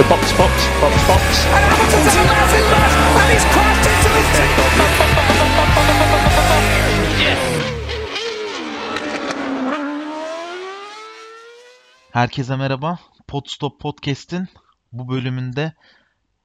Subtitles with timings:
[0.00, 1.22] So box, box, box, box.
[1.56, 4.28] And Hamilton's a massive mess, and he's crashed into his
[12.12, 12.98] Herkese merhaba.
[13.28, 14.48] Podstop Podcast'in
[14.92, 15.72] bu bölümünde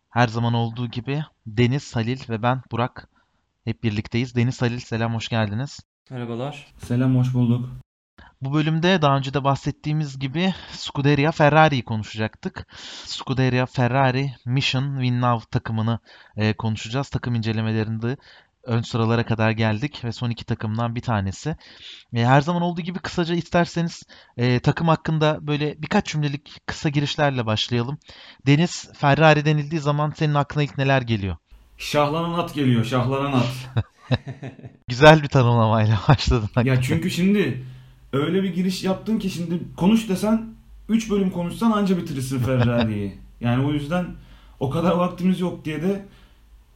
[0.10, 3.10] her zaman olduğu gibi Deniz, Halil ve ben Burak
[3.66, 4.36] hep birlikteyiz.
[4.36, 5.80] Deniz, Halil selam, hoş geldiniz.
[6.10, 6.74] Merhabalar.
[6.78, 7.70] Selam, hoş bulduk.
[8.42, 12.68] Bu bölümde daha önce de bahsettiğimiz gibi Scuderia Ferrari'yi konuşacaktık.
[13.06, 16.00] Scuderia Ferrari Mission Winnow takımını
[16.38, 17.10] e, konuşacağız.
[17.10, 18.18] Takım incelemelerinde
[18.64, 21.56] ön sıralara kadar geldik ve son iki takımdan bir tanesi.
[22.14, 24.04] E, her zaman olduğu gibi kısaca isterseniz
[24.38, 27.98] e, takım hakkında böyle birkaç cümlelik kısa girişlerle başlayalım.
[28.46, 31.38] Deniz, Ferrari denildiği zaman senin aklına ilk neler geliyor?
[31.78, 33.46] Şahlanan at geliyor, şahlanan at.
[34.88, 36.50] Güzel bir tanımlamayla başladın.
[36.64, 37.66] ya çünkü şimdi
[38.18, 40.46] öyle bir giriş yaptın ki şimdi konuş desen
[40.90, 43.14] 3 bölüm konuşsan anca bitirirsin Ferrari'yi.
[43.42, 44.06] Yani o yüzden
[44.60, 46.06] o kadar vaktimiz yok diye de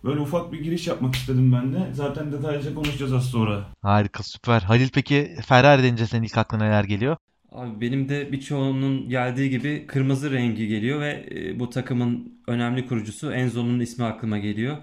[0.04, 1.90] böyle ufak bir giriş yapmak istedim ben de.
[1.94, 3.66] Zaten detaylıca konuşacağız az sonra.
[3.82, 4.62] Harika, süper.
[4.62, 7.18] Halil peki Ferrari denince senin ilk aklına neler geliyor?
[7.52, 13.32] Abi benim de birçoğunun geldiği gibi kırmızı rengi geliyor ve e, bu takımın önemli kurucusu
[13.32, 14.78] Enzo'nun ismi aklıma geliyor.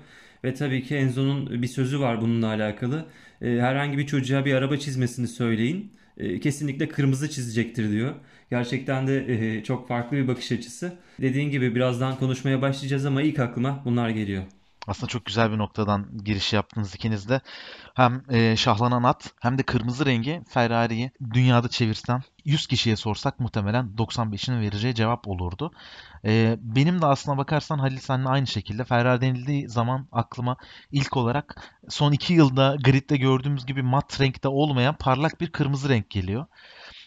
[0.45, 3.07] Ve tabii ki Enzo'nun bir sözü var bununla alakalı.
[3.43, 5.93] E, Herhangi bir çocuğa bir araba çizmesini söyleyin.
[6.17, 8.15] E, Kesinlikle kırmızı çizecektir diyor.
[8.51, 9.25] Gerçekten de
[9.59, 10.99] e, çok farklı bir bakış açısı.
[11.21, 14.43] Dediğin gibi birazdan konuşmaya başlayacağız ama ilk aklıma bunlar geliyor.
[14.87, 17.41] Aslında çok güzel bir noktadan giriş yaptınız ikiniz de.
[17.95, 23.91] Hem e, şahlanan at hem de kırmızı rengi Ferrari'yi dünyada çevirsem 100 kişiye sorsak muhtemelen
[23.99, 25.73] 95'inin vereceği cevap olurdu.
[26.25, 30.57] E, benim de aslına bakarsan Halil seninle aynı şekilde Ferrari denildiği zaman aklıma
[30.93, 36.11] ilk olarak son 2 yılda gridde gördüğümüz gibi mat renkte olmayan parlak bir kırmızı renk
[36.11, 36.47] geliyor.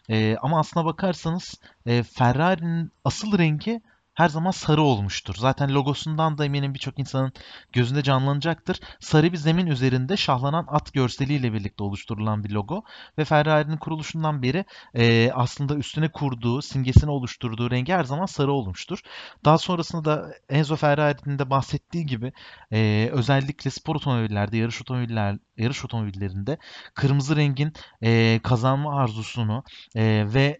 [0.09, 3.81] E, ama aslına bakarsanız e, Ferrari'nin asıl rengi
[4.19, 5.35] her zaman sarı olmuştur.
[5.38, 7.34] Zaten logosundan da eminim birçok insanın
[7.74, 8.80] gözünde canlanacaktır.
[9.00, 12.84] Sarı bir zemin üzerinde şahlanan at görseliyle birlikte oluşturulan bir logo
[13.18, 19.00] ve Ferrari'nin kuruluşundan beri e, aslında üstüne kurduğu, simgesini oluşturduğu rengi her zaman sarı olmuştur.
[19.46, 22.34] Daha sonrasında da Enzo Ferrari'nin de bahsettiği gibi
[22.72, 26.57] e, özellikle spor otomobillerde, yarış otomobiller, yarış otomobillerinde
[26.94, 29.63] kırmızı rengin e, kazanma arzusunu
[29.96, 30.59] e, ve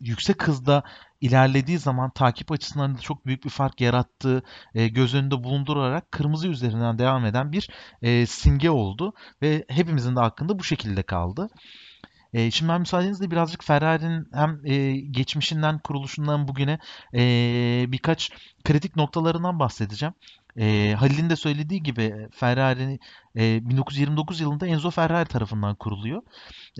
[0.00, 0.82] yüksek hızda
[1.20, 4.42] ilerlediği zaman takip açısından da çok büyük bir fark yarattığı
[4.74, 7.70] e, göz önünde bulundurarak kırmızı üzerinden devam eden bir
[8.02, 9.12] e, simge oldu
[9.42, 11.48] ve hepimizin de hakkında bu şekilde kaldı.
[12.32, 16.78] E, şimdi ben müsaadenizle birazcık Ferrari'nin hem e, geçmişinden, kuruluşundan bugüne
[17.14, 17.20] e,
[17.88, 18.30] birkaç
[18.64, 20.14] kritik noktalarından bahsedeceğim.
[20.56, 22.98] E, Halil'in de söylediği gibi Ferrari
[23.36, 26.22] e, 1929 yılında Enzo Ferrari tarafından kuruluyor.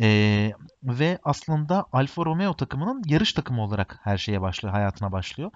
[0.01, 0.53] E,
[0.83, 5.51] ve aslında Alfa Romeo takımının yarış takımı olarak her şeye başlıyor, hayatına başlıyor.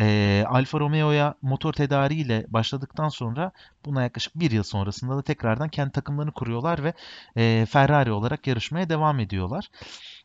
[0.00, 3.52] E, Alfa Romeo'ya motor tedariğiyle başladıktan sonra
[3.84, 6.92] buna yaklaşık bir yıl sonrasında da tekrardan kendi takımlarını kuruyorlar ve
[7.36, 9.68] e, Ferrari olarak yarışmaya devam ediyorlar.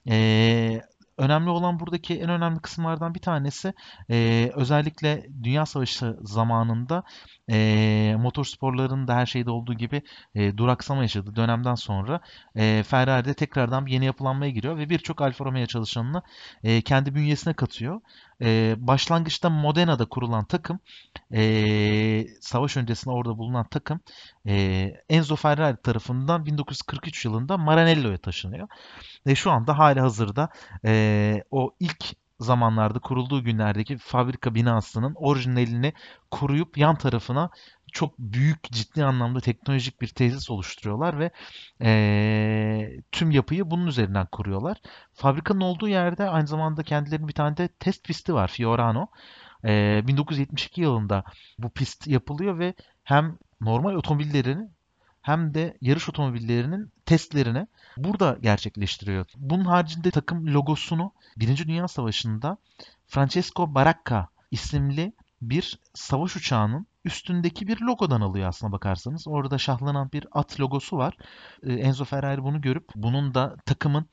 [0.09, 0.81] E,
[1.21, 3.73] önemli olan buradaki en önemli kısımlardan bir tanesi
[4.09, 7.03] e, özellikle Dünya Savaşı zamanında
[7.51, 10.01] e, motorsporların da her şeyde olduğu gibi
[10.35, 12.19] e, duraksama yaşadığı dönemden sonra
[12.55, 16.21] e, Ferrari'de tekrardan bir yeni yapılanmaya giriyor ve birçok Alfa Romeo çalışanını
[16.63, 18.01] e, kendi bünyesine katıyor.
[18.41, 20.79] E, başlangıçta Modena'da kurulan takım,
[21.33, 23.99] e, savaş öncesinde orada bulunan takım
[24.47, 24.53] e,
[25.09, 28.67] Enzo Ferrari tarafından 1943 yılında Maranello'ya taşınıyor.
[29.27, 30.49] Ve şu anda hali hazırda
[30.85, 35.93] e, o ilk zamanlarda kurulduğu günlerdeki fabrika binasının orijinalini
[36.31, 37.49] kuruyup yan tarafına
[37.91, 41.31] çok büyük ciddi anlamda teknolojik bir tesis oluşturuyorlar ve
[41.81, 44.77] e, tüm yapıyı bunun üzerinden kuruyorlar.
[45.13, 49.07] Fabrikanın olduğu yerde aynı zamanda kendilerinin bir tane de test pisti var Fiorano.
[49.65, 51.23] E, 1972 yılında
[51.59, 52.73] bu pist yapılıyor ve
[53.03, 54.69] hem normal otomobillerini
[55.21, 57.67] hem de yarış otomobillerinin testlerini
[57.97, 59.25] burada gerçekleştiriyor.
[59.37, 62.57] Bunun haricinde takım logosunu Birinci Dünya Savaşı'nda
[63.07, 69.27] Francesco Baracca isimli bir savaş uçağının üstündeki bir logodan alıyor aslına bakarsanız.
[69.27, 71.17] Orada şahlanan bir at logosu var.
[71.63, 74.05] Enzo Ferrari bunu görüp bunun da takımın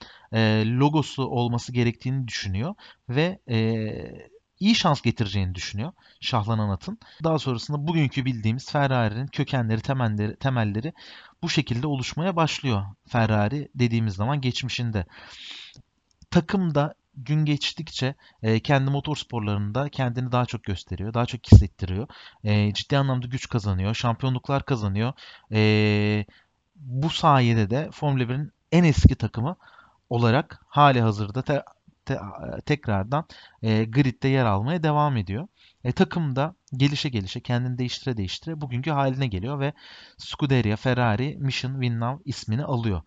[0.79, 2.75] logosu olması gerektiğini düşünüyor
[3.09, 3.39] ve
[4.61, 6.99] iyi şans getireceğini düşünüyor şahlanan atın.
[7.25, 10.93] Daha sonrasında bugünkü bildiğimiz Ferrari'nin kökenleri, temelleri, temelleri
[11.43, 12.83] bu şekilde oluşmaya başlıyor.
[13.09, 15.07] Ferrari dediğimiz zaman geçmişinde.
[16.31, 22.09] Takımda gün geçtikçe e, kendi motorsporlarında kendini daha çok gösteriyor, daha çok hissettiriyor.
[22.44, 25.12] E, ciddi anlamda güç kazanıyor, şampiyonluklar kazanıyor.
[25.53, 26.25] E,
[26.76, 29.56] bu sayede de Formula 1'in en eski takımı
[30.11, 31.62] olarak hali hazırda te,
[32.05, 32.19] te,
[32.67, 33.25] tekrardan
[33.62, 35.49] e, gridde yer almaya devam ediyor.
[35.85, 39.73] e, takım da gelişe gelişe kendini değiştire değiştire bugünkü haline geliyor ve
[40.19, 43.03] Scuderia Ferrari Mission Winnow ismini alıyor.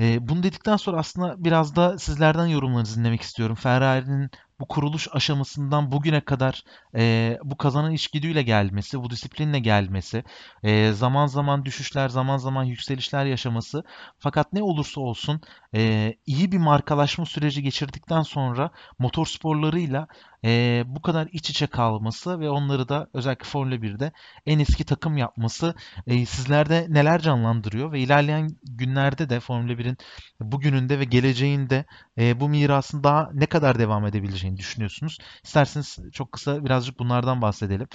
[0.00, 3.56] E, bunu dedikten sonra aslında biraz da sizlerden yorumlarınızı dinlemek istiyorum.
[3.56, 4.30] Ferrari'nin
[4.60, 6.62] bu kuruluş aşamasından bugüne kadar
[6.96, 10.24] e, bu kazanan içgüdüyle gelmesi, bu disiplinle gelmesi,
[10.62, 13.84] e, zaman zaman düşüşler, zaman zaman yükselişler yaşaması.
[14.18, 15.40] Fakat ne olursa olsun
[15.74, 20.06] e, iyi bir markalaşma süreci geçirdikten sonra motorsporlarıyla
[20.44, 24.12] e, bu kadar iç içe kalması ve onları da özellikle Formula 1'de
[24.46, 25.74] en eski takım yapması
[26.06, 29.96] e, sizlerde neler canlandırıyor ve ilerleyen günlerde de Formula 1'in
[30.40, 31.84] bugününde ve geleceğinde
[32.18, 35.18] e, bu mirasın daha ne kadar devam edebileceğini düşünüyorsunuz?
[35.44, 37.88] İsterseniz çok kısa birazcık bunlardan bahsedelim.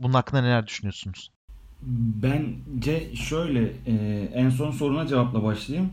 [0.00, 1.30] Bunun hakkında neler düşünüyorsunuz?
[2.22, 3.94] Bence şöyle e,
[4.34, 5.90] en son soruna cevapla başlayayım.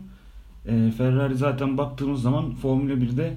[0.66, 3.36] E, Ferrari zaten baktığımız zaman Formula 1'de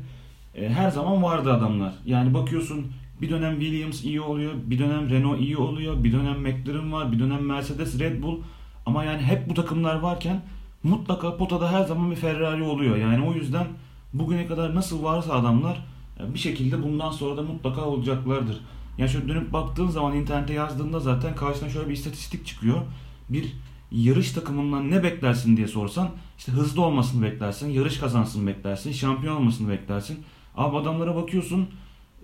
[0.56, 1.94] e, her zaman vardı adamlar.
[2.06, 2.92] Yani bakıyorsun
[3.22, 7.20] bir dönem Williams iyi oluyor, bir dönem Renault iyi oluyor, bir dönem McLaren var, bir
[7.20, 8.40] dönem Mercedes, Red Bull.
[8.86, 10.42] Ama yani hep bu takımlar varken
[10.84, 12.98] mutlaka potada her zaman bir Ferrari oluyor.
[12.98, 13.68] Yani o yüzden
[14.14, 15.86] bugüne kadar nasıl varsa adamlar
[16.20, 18.62] bir şekilde bundan sonra da mutlaka olacaklardır.
[18.98, 22.82] Yani şöyle dönüp baktığın zaman internete yazdığında zaten karşına şöyle bir istatistik çıkıyor.
[23.30, 23.54] Bir
[23.92, 29.70] yarış takımından ne beklersin diye sorsan işte hızlı olmasını beklersin, yarış kazansın beklersin, şampiyon olmasını
[29.70, 30.20] beklersin.
[30.56, 31.68] Abi adamlara bakıyorsun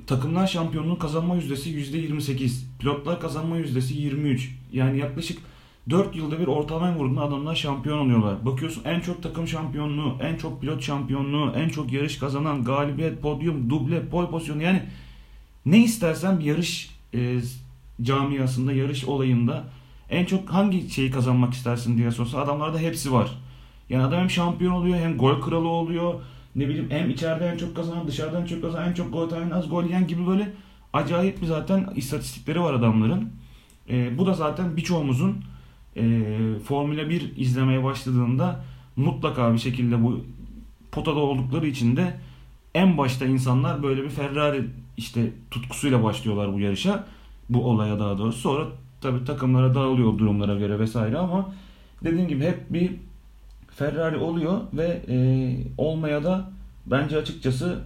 [0.08, 4.56] takımlar şampiyonluğu kazanma yüzdesi %28, pilotlar kazanma yüzdesi 23.
[4.72, 5.40] Yani yaklaşık
[5.90, 8.46] 4 yılda bir ortalama vurduğunda adamlar şampiyon oluyorlar.
[8.46, 13.70] Bakıyorsun en çok takım şampiyonluğu, en çok pilot şampiyonluğu, en çok yarış kazanan, galibiyet, podyum,
[13.70, 14.84] duble, pole pozisyonu yani
[15.66, 17.40] ne istersen bir yarış e,
[18.02, 19.64] camiasında, yarış olayında
[20.10, 23.32] en çok hangi şeyi kazanmak istersin diye sorsa adamlarda hepsi var.
[23.90, 26.14] Yani adam hem şampiyon oluyor hem gol kralı oluyor.
[26.56, 29.50] Ne bileyim hem içeride en çok kazanan, dışarıdan en çok kazanan, en çok gol atan,
[29.50, 30.54] az gol yiyen gibi böyle
[30.94, 33.30] acayip bir zaten istatistikleri var adamların.
[33.90, 35.44] E, bu da zaten birçoğumuzun
[35.96, 36.04] e,
[36.66, 38.64] Formula 1 izlemeye başladığında
[38.96, 40.22] mutlaka bir şekilde bu
[40.92, 42.14] potada oldukları için de
[42.74, 44.64] en başta insanlar böyle bir Ferrari
[44.98, 47.08] işte tutkusuyla başlıyorlar bu yarışa.
[47.50, 48.40] Bu olaya daha doğrusu.
[48.40, 48.66] Sonra
[49.02, 51.54] tabi takımlara dağılıyor durumlara göre vesaire ama
[52.04, 52.92] dediğim gibi hep bir
[53.70, 55.18] Ferrari oluyor ve e,
[55.78, 56.52] olmaya da
[56.86, 57.80] bence açıkçası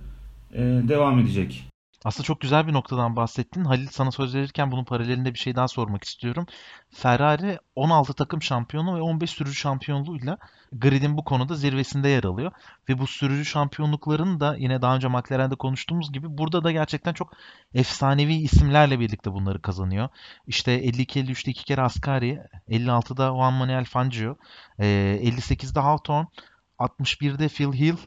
[0.54, 1.69] e, devam edecek.
[2.06, 3.66] Aslında çok güzel bir noktadan bahsettin.
[3.66, 6.46] Halil sana söz verirken bunun paralelinde bir şey daha sormak istiyorum.
[6.90, 10.38] Ferrari 16 takım şampiyonu ve 15 sürücü şampiyonluğuyla
[10.72, 12.52] gridin bu konuda zirvesinde yer alıyor.
[12.90, 17.34] Ve bu sürücü şampiyonluklarını da yine daha önce McLaren'de konuştuğumuz gibi burada da gerçekten çok
[17.74, 20.10] efsanevi isimlerle birlikte bunları kazanıyor.
[20.48, 24.36] İşte 52-53'te iki kere Ascari, 56'da Juan Manuel Fangio,
[24.80, 26.28] 58'de Hawthorne,
[26.80, 27.98] 61'de Phil Hill,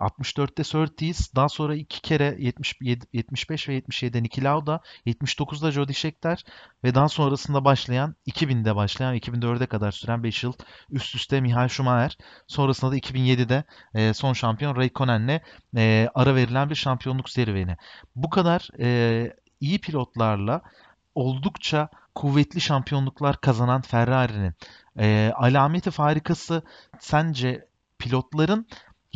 [0.00, 6.44] 64'te Surtees, daha sonra iki kere 77, 75 ve 77'de Niki Lauda, 79'da Jody Scheckter
[6.84, 10.52] ve daha sonrasında başlayan 2000'de başlayan 2004'e kadar süren 5 yıl
[10.90, 12.18] üst üste Michael Schumacher.
[12.46, 15.40] Sonrasında da 2007'de e, son şampiyon Raikkonen'le
[15.76, 17.76] e, ara verilen bir şampiyonluk serüveni.
[18.16, 20.62] Bu kadar e, iyi pilotlarla
[21.14, 24.54] oldukça kuvvetli şampiyonluklar kazanan Ferrari'nin
[24.98, 26.62] e, alameti farikası
[27.00, 27.68] sence
[27.98, 28.66] pilotların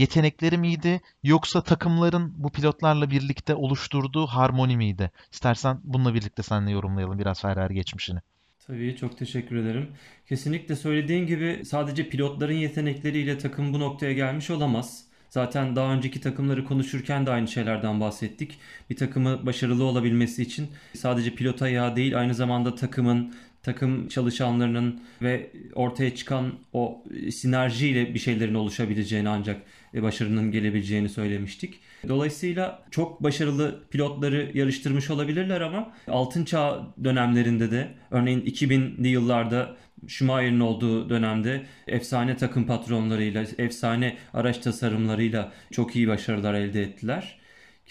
[0.01, 5.11] yetenekleri miydi yoksa takımların bu pilotlarla birlikte oluşturduğu harmoni miydi?
[5.33, 8.21] İstersen bununla birlikte seninle yorumlayalım biraz Ferrari geçmişini.
[8.67, 9.89] Tabii çok teşekkür ederim.
[10.29, 15.05] Kesinlikle söylediğin gibi sadece pilotların yetenekleriyle takım bu noktaya gelmiş olamaz.
[15.31, 18.59] Zaten daha önceki takımları konuşurken de aynı şeylerden bahsettik.
[18.91, 25.51] Bir takımı başarılı olabilmesi için sadece pilota ayağı değil aynı zamanda takımın, takım çalışanlarının ve
[25.75, 29.63] ortaya çıkan o sinerjiyle bir şeylerin oluşabileceğini ancak
[29.95, 31.81] başarının gelebileceğini söylemiştik.
[32.09, 39.77] Dolayısıyla çok başarılı pilotları yarıştırmış olabilirler ama altın çağ dönemlerinde de örneğin 2000'li yıllarda
[40.09, 47.40] Schumacher'in olduğu dönemde efsane takım patronlarıyla, efsane araç tasarımlarıyla çok iyi başarılar elde ettiler.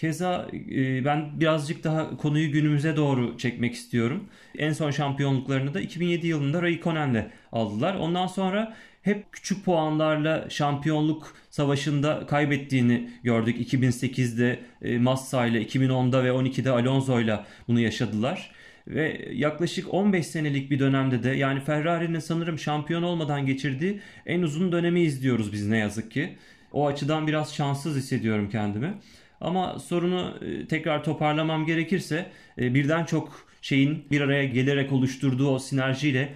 [0.00, 4.24] Keza e, ben birazcık daha konuyu günümüze doğru çekmek istiyorum.
[4.58, 7.94] En son şampiyonluklarını da 2007 yılında Raikkonen'le aldılar.
[7.94, 13.72] Ondan sonra hep küçük puanlarla şampiyonluk savaşında kaybettiğini gördük.
[13.72, 18.50] 2008'de e, Massa ile 2010'da ve 12'de Alonso ile bunu yaşadılar.
[18.88, 24.72] Ve yaklaşık 15 senelik bir dönemde de yani Ferrari'nin sanırım şampiyon olmadan geçirdiği en uzun
[24.72, 26.36] dönemi izliyoruz biz ne yazık ki.
[26.72, 28.94] O açıdan biraz şanssız hissediyorum kendimi.
[29.40, 35.58] Ama sorunu e, tekrar toparlamam gerekirse e, birden çok şeyin bir araya gelerek oluşturduğu o
[35.58, 36.34] sinerjiyle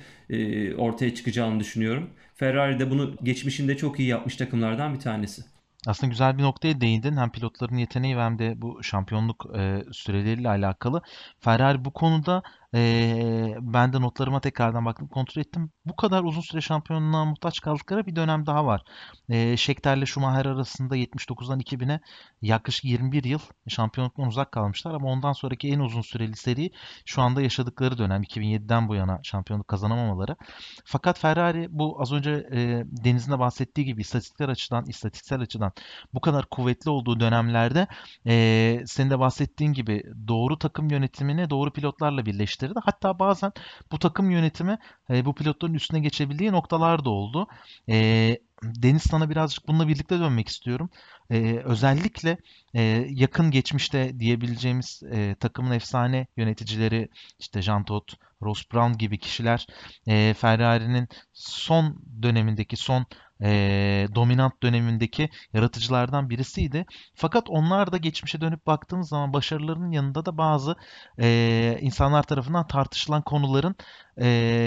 [0.79, 2.11] ortaya çıkacağını düşünüyorum.
[2.35, 5.43] Ferrari de bunu geçmişinde çok iyi yapmış takımlardan bir tanesi.
[5.87, 7.17] Aslında güzel bir noktaya değindin.
[7.17, 11.03] Hem pilotların yeteneği hem de bu şampiyonluk e, süreleriyle alakalı.
[11.41, 12.43] Ferrari bu konuda
[12.75, 15.71] e, ben de notlarıma tekrardan baktım, kontrol ettim.
[15.85, 18.83] Bu kadar uzun süre şampiyonluğa muhtaç kaldıkları bir dönem daha var.
[19.29, 22.01] E, Scheckter'le Schumacher arasında 79'dan 2000'e
[22.43, 23.39] yaklaşık 21 yıl
[23.69, 24.95] şampiyonluktan uzak kalmışlar.
[24.95, 26.71] Ama ondan sonraki en uzun süreli seri
[27.05, 30.37] şu anda yaşadıkları dönem 2007'den bu yana şampiyonluk kazanamamaları.
[30.85, 35.73] Fakat Ferrari bu az önce e, Deniz'in de bahsettiği gibi istatistikler açıdan, istatistiksel açıdan
[36.15, 37.87] bu kadar kuvvetli olduğu dönemlerde
[38.27, 42.64] e, senin de bahsettiğin gibi doğru takım yönetimini doğru pilotlarla birleştirdi.
[42.85, 43.53] Hatta bazen
[43.93, 44.79] bu takım yönetimi
[45.11, 47.47] e, bu pilotların üstüne geçebildiği noktalar da oldu.
[47.89, 50.91] E, Deniz sana birazcık bununla birlikte dönmek istiyorum.
[51.31, 52.39] Ee, özellikle
[52.75, 59.67] e, yakın geçmişte diyebileceğimiz e, takımın efsane yöneticileri işte Jean Todt, Ross Brown gibi kişiler
[60.07, 63.07] e, Ferrari'nin son dönemindeki son
[63.43, 66.87] e, dominant dönemindeki yaratıcılardan birisiydi.
[67.15, 70.77] Fakat onlar da geçmişe dönüp baktığımız zaman başarılarının yanında da bazı
[71.19, 73.77] e, insanlar tarafından tartışılan konuların
[74.17, 74.27] e,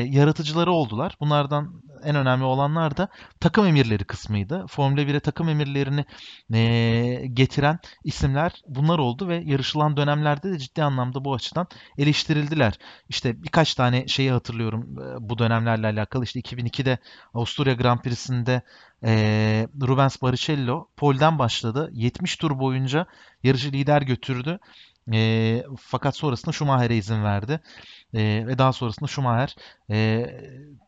[0.09, 1.17] yaratıcıları oldular.
[1.19, 3.07] Bunlardan en önemli olanlar da
[3.39, 4.65] takım emirleri kısmıydı.
[4.67, 6.05] Formula 1'e takım emirlerini
[6.53, 12.79] e, getiren isimler bunlar oldu ve yarışılan dönemlerde de ciddi anlamda bu açıdan eleştirildiler.
[13.09, 16.23] İşte birkaç tane şeyi hatırlıyorum e, bu dönemlerle alakalı.
[16.23, 16.97] İşte 2002'de
[17.33, 18.61] Avusturya Grand Prix'sinde
[19.03, 19.11] e,
[19.81, 21.89] Rubens Barrichello polden başladı.
[21.93, 23.05] 70 tur boyunca
[23.43, 24.59] yarışı lider götürdü.
[25.13, 27.59] E, fakat sonrasında Schumacher'e izin verdi.
[28.13, 29.55] E, ve daha sonrasında Schumacher
[29.91, 30.27] e,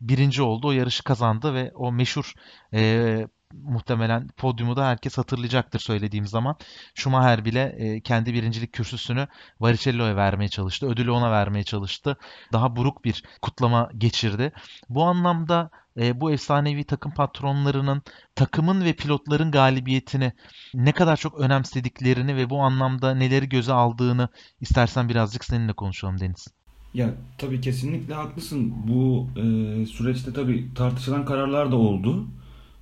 [0.01, 0.67] birinci oldu.
[0.67, 2.33] O yarışı kazandı ve o meşhur
[2.73, 6.55] e, muhtemelen podyumu da herkes hatırlayacaktır söylediğim zaman.
[6.95, 9.27] Schumacher bile e, kendi birincilik kürsüsünü
[9.59, 10.87] Barrichello'ya vermeye çalıştı.
[10.87, 12.17] Ödülü ona vermeye çalıştı.
[12.53, 14.51] Daha buruk bir kutlama geçirdi.
[14.89, 18.01] Bu anlamda e, bu efsanevi takım patronlarının
[18.35, 20.33] takımın ve pilotların galibiyetini
[20.73, 24.29] ne kadar çok önemsediklerini ve bu anlamda neleri göze aldığını
[24.61, 26.47] istersen birazcık seninle konuşalım Deniz.
[26.93, 28.73] Ya tabii kesinlikle haklısın.
[28.87, 32.27] Bu e, süreçte tabii tartışılan kararlar da oldu.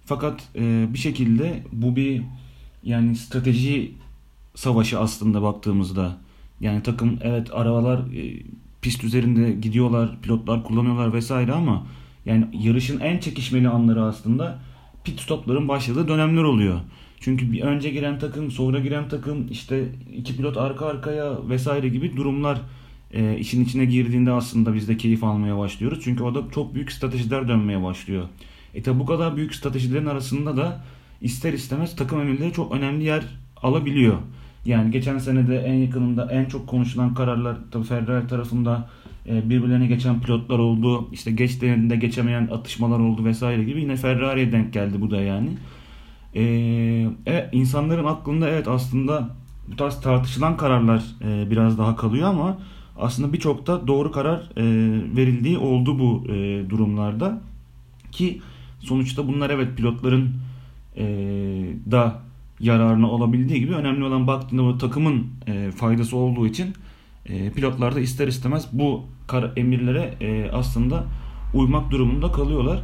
[0.08, 2.22] Fakat e, bir şekilde bu bir
[2.84, 3.92] yani strateji
[4.56, 6.18] savaşı aslında baktığımızda.
[6.62, 8.44] Yani takım evet arabalar e,
[8.82, 11.88] pist üzerinde gidiyorlar, pilotlar kullanıyorlar vesaire ama
[12.26, 14.60] yani yarışın en çekişmeli anları aslında
[15.04, 16.80] pit stopların başladığı dönemler oluyor.
[17.20, 19.86] Çünkü bir önce giren takım, sonra giren takım, işte
[20.16, 22.62] iki pilot arka arkaya vesaire gibi durumlar
[23.14, 26.00] e, işin içine girdiğinde aslında biz de keyif almaya başlıyoruz.
[26.04, 28.24] Çünkü orada çok büyük stratejiler dönmeye başlıyor.
[28.78, 30.84] E tabi bu kadar büyük stratejilerin arasında da
[31.22, 33.24] ister istemez takım emirleri çok önemli yer
[33.64, 34.18] alabiliyor.
[34.66, 38.90] Yani geçen sene de en yakınında en çok konuşulan kararlar tabi Ferrari tarafında
[39.28, 41.08] e, birbirlerine geçen pilotlar oldu.
[41.12, 43.82] İşte geç denediğinde geçemeyen atışmalar oldu vesaire gibi.
[43.82, 45.50] Yine Ferrari'ye denk geldi bu da yani.
[46.36, 49.30] Ee, evet, insanların aklında evet aslında
[49.68, 52.58] bu tarz tartışılan kararlar e, biraz daha kalıyor ama
[52.98, 54.64] aslında birçok da doğru karar e,
[55.16, 57.42] verildiği oldu bu e, durumlarda.
[58.12, 58.42] Ki
[58.80, 60.34] sonuçta bunlar evet pilotların
[60.98, 61.06] e,
[61.92, 62.20] da
[62.60, 66.74] yararına olabildiği gibi önemli olan baktığında bu takımın e, faydası olduğu için
[67.26, 71.04] e, pilotlar da ister istemez bu kar emirlere e, aslında
[71.54, 72.80] uymak durumunda kalıyorlar.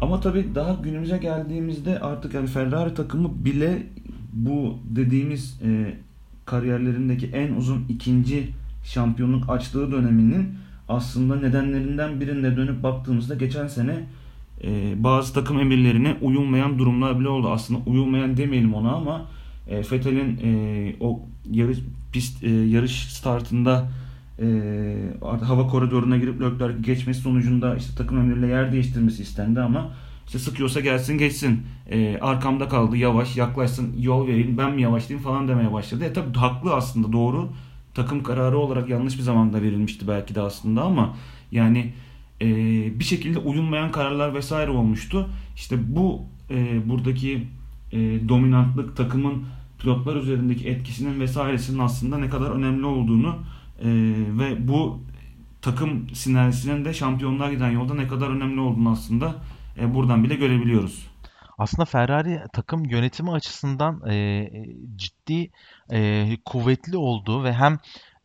[0.00, 3.86] Ama tabii daha günümüze geldiğimizde artık yani Ferrari takımı bile
[4.32, 5.94] bu dediğimiz e,
[6.44, 8.48] kariyerlerindeki en uzun ikinci
[8.84, 10.54] şampiyonluk açtığı döneminin
[10.88, 14.04] aslında nedenlerinden birinde dönüp baktığımızda geçen sene
[14.64, 17.48] e, bazı takım emirlerine uyulmayan durumlar bile oldu.
[17.48, 19.28] Aslında uyulmayan demeyelim ona ama
[19.68, 21.20] e, Vettel'in e, o
[21.50, 21.78] yarış
[22.12, 23.88] pist e, yarış startında
[24.40, 24.46] e,
[25.20, 29.92] hava koridoruna girip Leclerc geçmesi sonucunda işte takım emirle yer değiştirmesi istendi ama
[30.26, 31.62] işte sıkıyorsa gelsin geçsin.
[31.90, 36.04] E, arkamda kaldı yavaş yaklaşsın yol vereyim ben mi yavaşlayayım falan demeye başladı.
[36.04, 37.48] E tabi haklı aslında doğru.
[37.94, 41.16] Takım kararı olarak yanlış bir zamanda verilmişti belki de aslında ama
[41.52, 41.92] yani
[42.40, 42.46] e,
[42.98, 45.30] bir şekilde uyulmayan kararlar vesaire olmuştu.
[45.56, 47.46] İşte bu e, buradaki
[47.92, 49.44] e, dominantlık takımın
[49.78, 53.36] pilotlar üzerindeki etkisinin vesairesinin aslında ne kadar önemli olduğunu
[53.80, 53.88] e,
[54.38, 55.00] ve bu
[55.62, 59.34] takım sinerjisinin de şampiyonluğa giden yolda ne kadar önemli olduğunu aslında
[59.80, 61.06] e, buradan bile görebiliyoruz.
[61.58, 64.48] Aslında Ferrari takım yönetimi açısından e,
[64.96, 65.50] ciddi
[65.92, 67.78] e, kuvvetli olduğu ve hem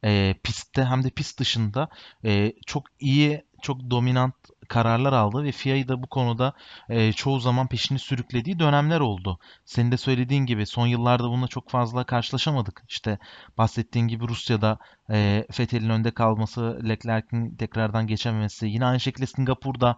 [0.03, 1.89] e, pistte hem de pist dışında
[2.25, 4.33] e, çok iyi, çok dominant
[4.67, 6.53] kararlar aldı ve FIA'yı da bu konuda
[6.89, 9.39] e, çoğu zaman peşini sürüklediği dönemler oldu.
[9.65, 12.83] Senin de söylediğin gibi son yıllarda bununla çok fazla karşılaşamadık.
[12.89, 13.17] İşte
[13.57, 14.77] bahsettiğin gibi Rusya'da
[15.09, 18.67] e, Vettel'in önde kalması, Leclerc'in tekrardan geçememesi.
[18.67, 19.97] Yine aynı şekilde Singapur'da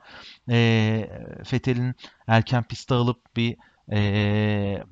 [0.49, 0.57] e,
[1.53, 1.95] Vettel'in
[2.27, 3.57] erken piste alıp bir
[3.91, 4.83] e,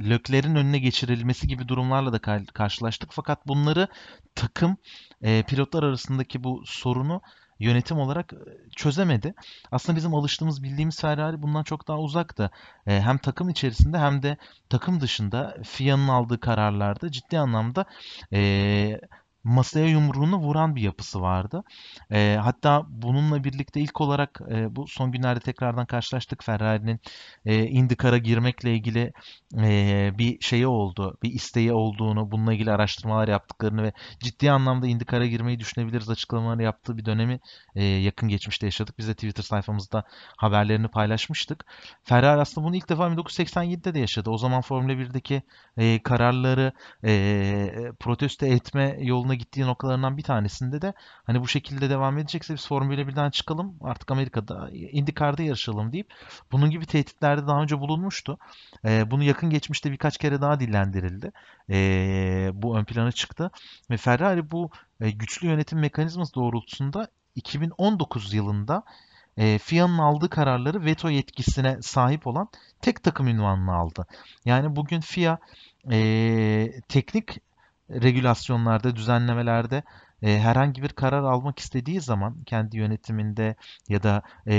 [0.00, 3.10] Lökler'in önüne geçirilmesi gibi durumlarla da kar- karşılaştık.
[3.12, 3.88] Fakat bunları
[4.34, 4.76] takım
[5.22, 7.22] e, pilotlar arasındaki bu sorunu
[7.62, 8.36] yönetim olarak e,
[8.76, 9.34] çözemedi.
[9.72, 12.50] Aslında bizim alıştığımız bildiğimiz Ferrari bundan çok daha uzaktı.
[12.86, 14.36] E, hem takım içerisinde hem de
[14.68, 17.84] takım dışında FIA'nın aldığı kararlarda ciddi anlamda
[18.32, 19.00] e,
[19.44, 21.62] masaya yumruğunu vuran bir yapısı vardı.
[22.10, 27.00] E, hatta bununla birlikte ilk olarak e, bu son günlerde tekrardan karşılaştık Ferrari'nin
[27.44, 29.12] e, IndyCar'a girmekle ilgili
[29.58, 35.26] e, bir şeyi oldu, bir isteği olduğunu, bununla ilgili araştırmalar yaptıklarını ve ciddi anlamda IndyCar'a
[35.26, 37.40] girmeyi düşünebiliriz açıklamaları yaptığı bir dönemi
[37.74, 38.98] e, yakın geçmişte yaşadık.
[38.98, 40.04] Biz de Twitter sayfamızda
[40.36, 41.64] haberlerini paylaşmıştık.
[42.04, 44.30] Ferrari aslında bunu ilk defa 1987'de de yaşadı.
[44.30, 45.42] O zaman Formula 1'deki
[45.76, 46.72] e, kararları
[47.04, 52.66] e, protesto etme yoluna gittiği noktalarından bir tanesinde de hani bu şekilde devam edecekse biz
[52.66, 56.14] Formula 1'den çıkalım artık Amerika'da IndyCar'da yarışalım deyip
[56.52, 58.38] bunun gibi tehditlerde daha önce bulunmuştu.
[58.84, 61.32] E, bunu yakın geçmişte birkaç kere daha dillendirildi.
[61.70, 63.50] E, bu ön plana çıktı
[63.90, 64.70] ve Ferrari bu
[65.00, 68.82] e, güçlü yönetim mekanizması doğrultusunda 2019 yılında
[69.36, 72.48] e, FIA'nın aldığı kararları veto yetkisine sahip olan
[72.80, 74.06] tek takım ünvanını aldı.
[74.44, 75.38] Yani bugün FIA
[75.90, 77.38] e, teknik
[77.92, 79.82] regülasyonlarda, düzenlemelerde
[80.22, 83.56] e, herhangi bir karar almak istediği zaman kendi yönetiminde
[83.88, 84.54] ya da e,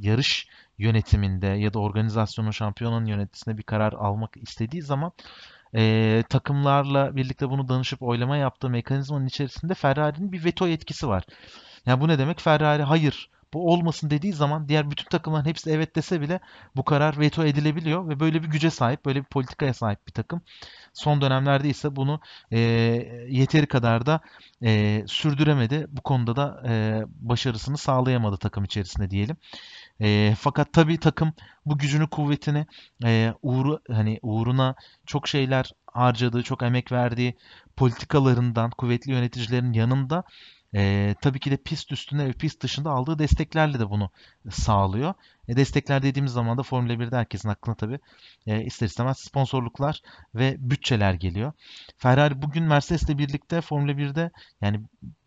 [0.00, 5.12] yarış yönetiminde ya da organizasyonun şampiyonun yöneticisinde bir karar almak istediği zaman
[5.74, 11.24] e, takımlarla birlikte bunu danışıp oylama yaptığı mekanizmanın içerisinde Ferrari'nin bir veto yetkisi var.
[11.86, 12.40] Yani bu ne demek?
[12.40, 16.40] Ferrari hayır bu olmasın dediği zaman diğer bütün takımların hepsi evet dese bile
[16.76, 20.42] bu karar veto edilebiliyor ve böyle bir güce sahip, böyle bir politikaya sahip bir takım.
[20.92, 22.20] Son dönemlerde ise bunu
[22.52, 22.58] e,
[23.28, 24.20] yeteri kadar da
[24.64, 25.86] e, sürdüremedi.
[25.88, 29.36] Bu konuda da e, başarısını sağlayamadı takım içerisinde diyelim.
[30.00, 31.32] E, fakat tabii takım
[31.66, 32.66] bu gücünü, kuvvetini
[33.04, 34.74] e, uğru hani uğruna
[35.06, 37.36] çok şeyler harcadığı, çok emek verdiği
[37.76, 40.24] politikalarından, kuvvetli yöneticilerin yanında
[40.74, 44.10] e, tabii ki de pist üstünde ve pist dışında aldığı desteklerle de bunu
[44.50, 45.14] sağlıyor.
[45.48, 47.98] E, destekler dediğimiz zaman da Formula 1'de herkesin aklına tabii
[48.46, 50.02] e, ister istemez sponsorluklar
[50.34, 51.52] ve bütçeler geliyor.
[51.98, 54.80] Ferrari bugün Mercedes'le birlikte Formula 1'de yani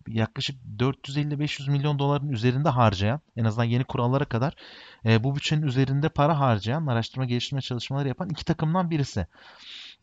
[0.08, 4.56] yaklaşık 450-500 milyon doların üzerinde harcayan, en azından yeni kurallara kadar
[5.06, 9.27] e, bu bütçenin üzerinde para harcayan, araştırma geliştirme çalışmaları yapan iki takımdan birisi.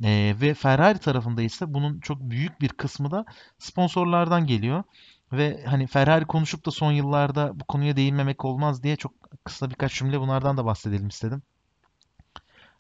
[0.05, 3.25] E, ve Ferrari tarafında ise bunun çok büyük bir kısmı da
[3.59, 4.85] sponsorlardan geliyor.
[5.33, 9.13] Ve hani Ferrari konuşup da son yıllarda bu konuya değinmemek olmaz diye çok
[9.45, 11.43] kısa birkaç cümle bunlardan da bahsedelim istedim.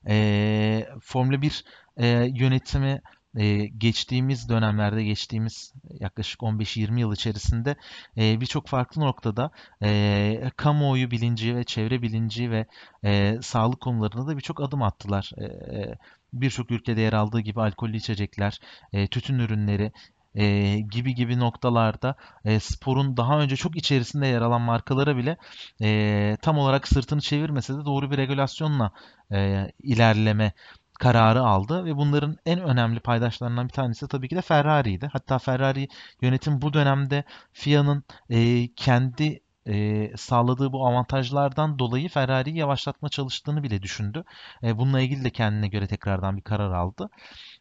[0.08, 1.64] E, Formula 1
[1.96, 3.00] e, yönetimi
[3.36, 7.76] e, geçtiğimiz dönemlerde, geçtiğimiz yaklaşık 15-20 yıl içerisinde
[8.16, 9.50] e, birçok farklı noktada
[9.82, 12.66] e, kamuoyu bilinci ve çevre bilinci ve
[13.04, 15.32] e, sağlık konularında da birçok adım attılar.
[15.40, 15.94] E,
[16.32, 18.60] birçok ülkede yer aldığı gibi alkollü içecekler,
[18.92, 19.92] e, tütün ürünleri,
[20.34, 22.14] e, gibi gibi noktalarda
[22.44, 25.36] e, sporun daha önce çok içerisinde yer alan markalara bile
[25.82, 28.92] e, tam olarak sırtını çevirmese de doğru bir regülasyonla
[29.32, 30.52] e, ilerleme
[30.98, 35.08] kararı aldı ve bunların en önemli paydaşlarından bir tanesi tabii ki de Ferrari'ydi.
[35.12, 35.88] Hatta Ferrari
[36.22, 43.82] yönetim bu dönemde FIA'nın e, kendi e, sağladığı bu avantajlardan dolayı Ferrari'yi yavaşlatma çalıştığını bile
[43.82, 44.24] düşündü.
[44.62, 47.08] E, bununla ilgili de kendine göre tekrardan bir karar aldı.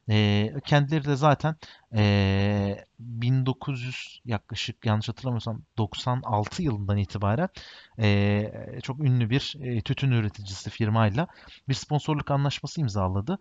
[0.10, 1.56] E, kendileri de zaten
[1.96, 7.50] e, 1900 yaklaşık yanlış hatırlamıyorsam 96 yılından itibaren
[8.00, 8.52] e,
[8.84, 11.28] çok ünlü bir e, tütün üreticisi firmayla
[11.70, 13.40] bir sponsorluk anlaşması imzaladı.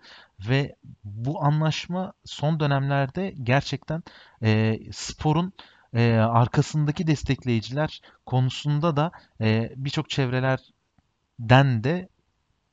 [0.49, 4.03] Ve bu anlaşma son dönemlerde gerçekten
[4.43, 5.53] e, sporun
[5.95, 12.09] e, arkasındaki destekleyiciler konusunda da e, birçok çevrelerden de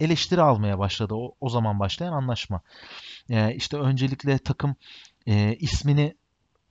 [0.03, 2.61] eleştiri almaya başladı o, o zaman başlayan anlaşma.
[3.29, 4.75] E, işte öncelikle takım
[5.27, 6.15] e, ismini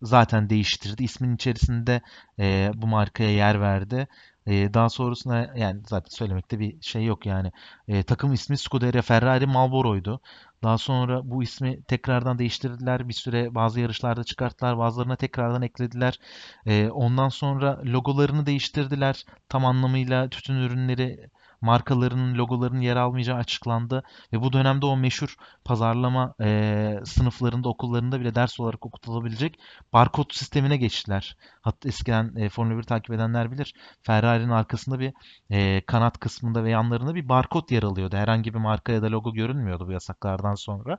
[0.03, 1.05] zaten değiştirdi.
[1.05, 2.01] İsmin içerisinde
[2.39, 4.09] e, bu markaya yer verdi.
[4.47, 7.53] E, daha sonrasında yani zaten söylemekte bir şey yok yani.
[7.89, 10.21] E, takım ismi Scuderia Ferrari Marlboro'ydu.
[10.63, 13.09] Daha sonra bu ismi tekrardan değiştirdiler.
[13.09, 14.79] Bir süre bazı yarışlarda çıkarttılar.
[14.79, 16.19] Bazılarına tekrardan eklediler.
[16.67, 19.25] E, ondan sonra logolarını değiştirdiler.
[19.49, 21.31] Tam anlamıyla tütün ürünleri
[21.63, 28.35] markalarının logolarının yer almayacağı açıklandı ve bu dönemde o meşhur pazarlama e, sınıflarında okullarında bile
[28.35, 29.59] ders olarak okutulabilecek
[29.93, 31.37] barkod sistemine geçtiler.
[31.63, 33.75] Hatta eskiden e, Formula 1 takip edenler bilir.
[34.03, 35.13] Ferrari'nin arkasında bir
[35.51, 38.17] e, kanat kısmında ve yanlarında bir barkod yer alıyordu.
[38.17, 40.99] Herhangi bir marka ya da logo görünmüyordu bu yasaklardan sonra.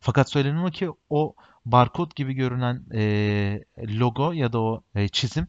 [0.00, 5.46] Fakat söyleniyor ki o barkod gibi görünen e, logo ya da o e, çizim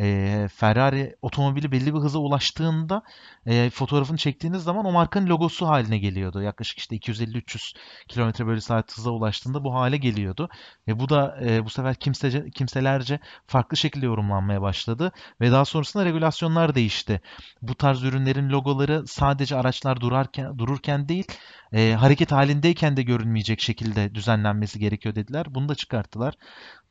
[0.00, 3.02] e, Ferrari otomobili belli bir hıza ulaştığında
[3.46, 6.42] e, fotoğrafını çektiğiniz zaman o markanın logosu haline geliyordu.
[6.42, 7.74] Yaklaşık işte 250-300
[8.08, 10.48] km bölü saat hıza ulaştığında bu hale geliyordu.
[10.88, 15.12] Ve bu da e, bu sefer kimsece, kimselerce farklı şekilde yorumlanmaya başladı.
[15.40, 17.20] Ve daha sonrasında regülasyonlar değişti.
[17.62, 21.24] Bu tarz ürünlerin logoları sadece araçlar durarken dururken değil
[21.72, 25.46] e, hareket halindeyken de görünmeyecek şekilde düzenlenmesi gerekiyor dediler.
[25.50, 26.34] Bunu da çıkarttılar.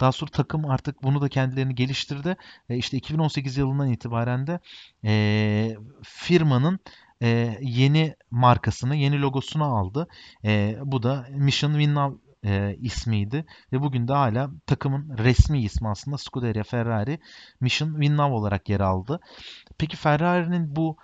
[0.02, 2.38] Daha sonra takım artık bunu da kendilerini geliştirdi.
[2.70, 4.60] E, işte 2018 yılından itibaren de
[5.06, 6.80] e, firmanın
[7.22, 10.08] e, yeni markasını, yeni logosunu aldı.
[10.46, 15.90] E, bu da Mission Win Now e, ismiydi ve bugün de hala takımın resmi ismi
[15.90, 17.20] aslında Scuderia Ferrari
[17.62, 19.20] Mission Win Now olarak yer aldı.
[19.78, 20.98] Peki Ferrari'nin bu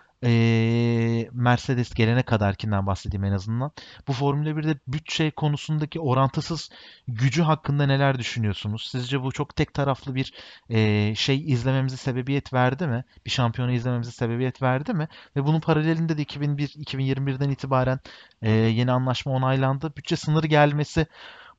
[1.32, 3.72] Mercedes gelene kadarkinden bahsedeyim en azından.
[4.08, 6.70] Bu Formula 1'de bütçe konusundaki orantısız
[7.08, 8.88] gücü hakkında neler düşünüyorsunuz?
[8.92, 10.34] Sizce bu çok tek taraflı bir
[11.16, 13.04] şey izlememize sebebiyet verdi mi?
[13.26, 15.08] Bir şampiyonu izlememize sebebiyet verdi mi?
[15.36, 18.00] Ve bunun paralelinde de 2001-2021'den itibaren
[18.42, 19.94] e, yeni anlaşma onaylandı.
[19.98, 21.08] Bütçe sınırı gelmesi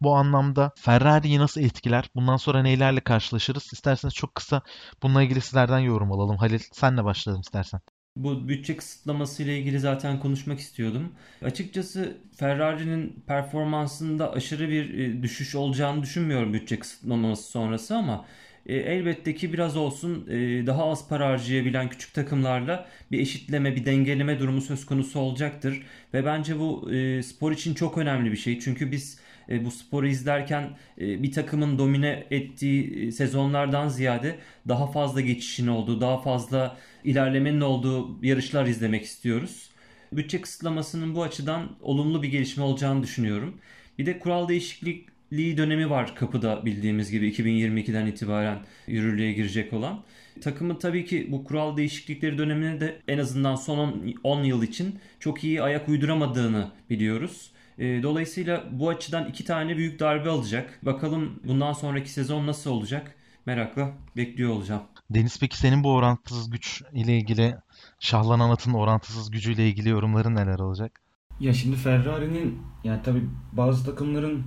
[0.00, 2.10] bu anlamda Ferrari'yi nasıl etkiler?
[2.14, 3.72] Bundan sonra neylerle karşılaşırız?
[3.72, 4.62] İsterseniz çok kısa
[5.02, 6.36] bununla ilgili sizlerden yorum alalım.
[6.36, 7.80] Halil senle başlayalım istersen.
[8.16, 11.12] Bu bütçe kısıtlaması ile ilgili zaten konuşmak istiyordum.
[11.42, 18.24] Açıkçası Ferrari'nin performansında aşırı bir e, düşüş olacağını düşünmüyorum bütçe kısıtlaması sonrası ama
[18.66, 23.86] e, elbette ki biraz olsun e, daha az para harcayabilen küçük takımlarla bir eşitleme, bir
[23.86, 25.82] dengeleme durumu söz konusu olacaktır.
[26.14, 26.90] Ve bence bu
[27.22, 28.60] spor için çok önemli bir şey.
[28.60, 34.86] Çünkü biz e, bu sporu izlerken e, bir takımın domine ettiği e, sezonlardan ziyade daha
[34.86, 39.70] fazla geçişin olduğu, daha fazla ilerlemenin olduğu yarışlar izlemek istiyoruz.
[40.12, 43.60] Bütçe kısıtlamasının bu açıdan olumlu bir gelişme olacağını düşünüyorum.
[43.98, 44.48] Bir de kural
[45.30, 50.04] değişikliği dönemi var kapıda bildiğimiz gibi 2022'den itibaren yürürlüğe girecek olan.
[50.40, 55.44] Takımın tabii ki bu kural değişiklikleri dönemine de en azından son 10 yıl için çok
[55.44, 57.50] iyi ayak uyduramadığını biliyoruz.
[57.78, 60.78] E, dolayısıyla bu açıdan iki tane büyük darbe alacak.
[60.82, 63.14] Bakalım bundan sonraki sezon nasıl olacak?
[63.46, 64.82] Merakla bekliyor olacağım.
[65.10, 67.54] Deniz peki senin bu orantısız güç ile ilgili
[68.00, 71.00] Şahlan At'ın orantısız gücüyle ilgili yorumların neler olacak?
[71.40, 74.44] Ya şimdi Ferrari'nin yani tabi bazı takımların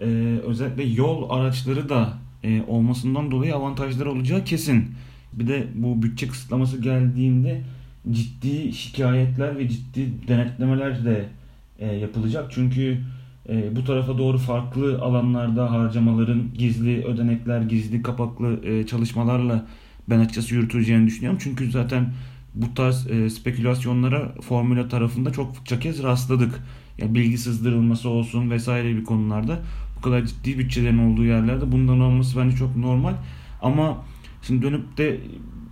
[0.00, 0.04] e,
[0.46, 4.94] özellikle yol araçları da e, olmasından dolayı avantajları olacağı kesin.
[5.32, 7.62] Bir de bu bütçe kısıtlaması geldiğinde
[8.10, 11.28] ciddi şikayetler ve ciddi denetlemeler de
[11.78, 12.52] e, yapılacak.
[12.54, 12.98] Çünkü
[13.48, 19.66] e, bu tarafa doğru farklı alanlarda harcamaların gizli ödenekler, gizli kapaklı e, çalışmalarla
[20.08, 21.38] ben açıkçası yürütüleceğini düşünüyorum.
[21.42, 22.12] Çünkü zaten
[22.54, 26.62] bu tarz e, spekülasyonlara formüla tarafında çokça kez rastladık.
[26.98, 29.58] Yani bilgi sızdırılması olsun vesaire bir konularda
[29.96, 33.14] bu kadar ciddi bütçelerin olduğu yerlerde bundan olması bence çok normal.
[33.62, 34.04] Ama
[34.42, 35.20] şimdi dönüp de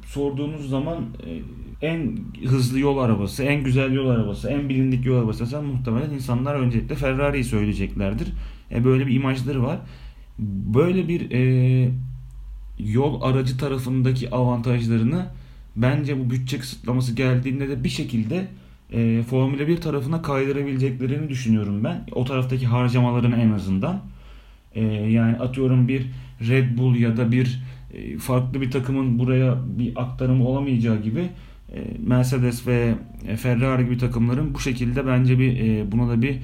[0.07, 1.43] sorduğunuz zaman e,
[1.87, 6.55] en hızlı yol arabası, en güzel yol arabası, en bilindik yol arabası desen muhtemelen insanlar
[6.55, 8.29] öncelikle Ferrari'yi söyleyeceklerdir.
[8.71, 9.79] E, böyle bir imajları var.
[10.75, 11.91] Böyle bir e,
[12.79, 15.27] yol aracı tarafındaki avantajlarını
[15.77, 18.49] bence bu bütçe kısıtlaması geldiğinde de bir şekilde
[18.93, 22.07] e, Formula 1 tarafına kaydırabileceklerini düşünüyorum ben.
[22.13, 24.01] O taraftaki harcamaların en azından.
[24.75, 26.07] E, yani atıyorum bir
[26.49, 27.63] Red Bull ya da bir
[27.95, 31.29] e, farklı bir takımın buraya bir aktarımı olamayacağı gibi
[31.75, 32.95] e, Mercedes ve
[33.29, 36.39] e, Ferrari gibi takımların bu şekilde bence bir buna da bir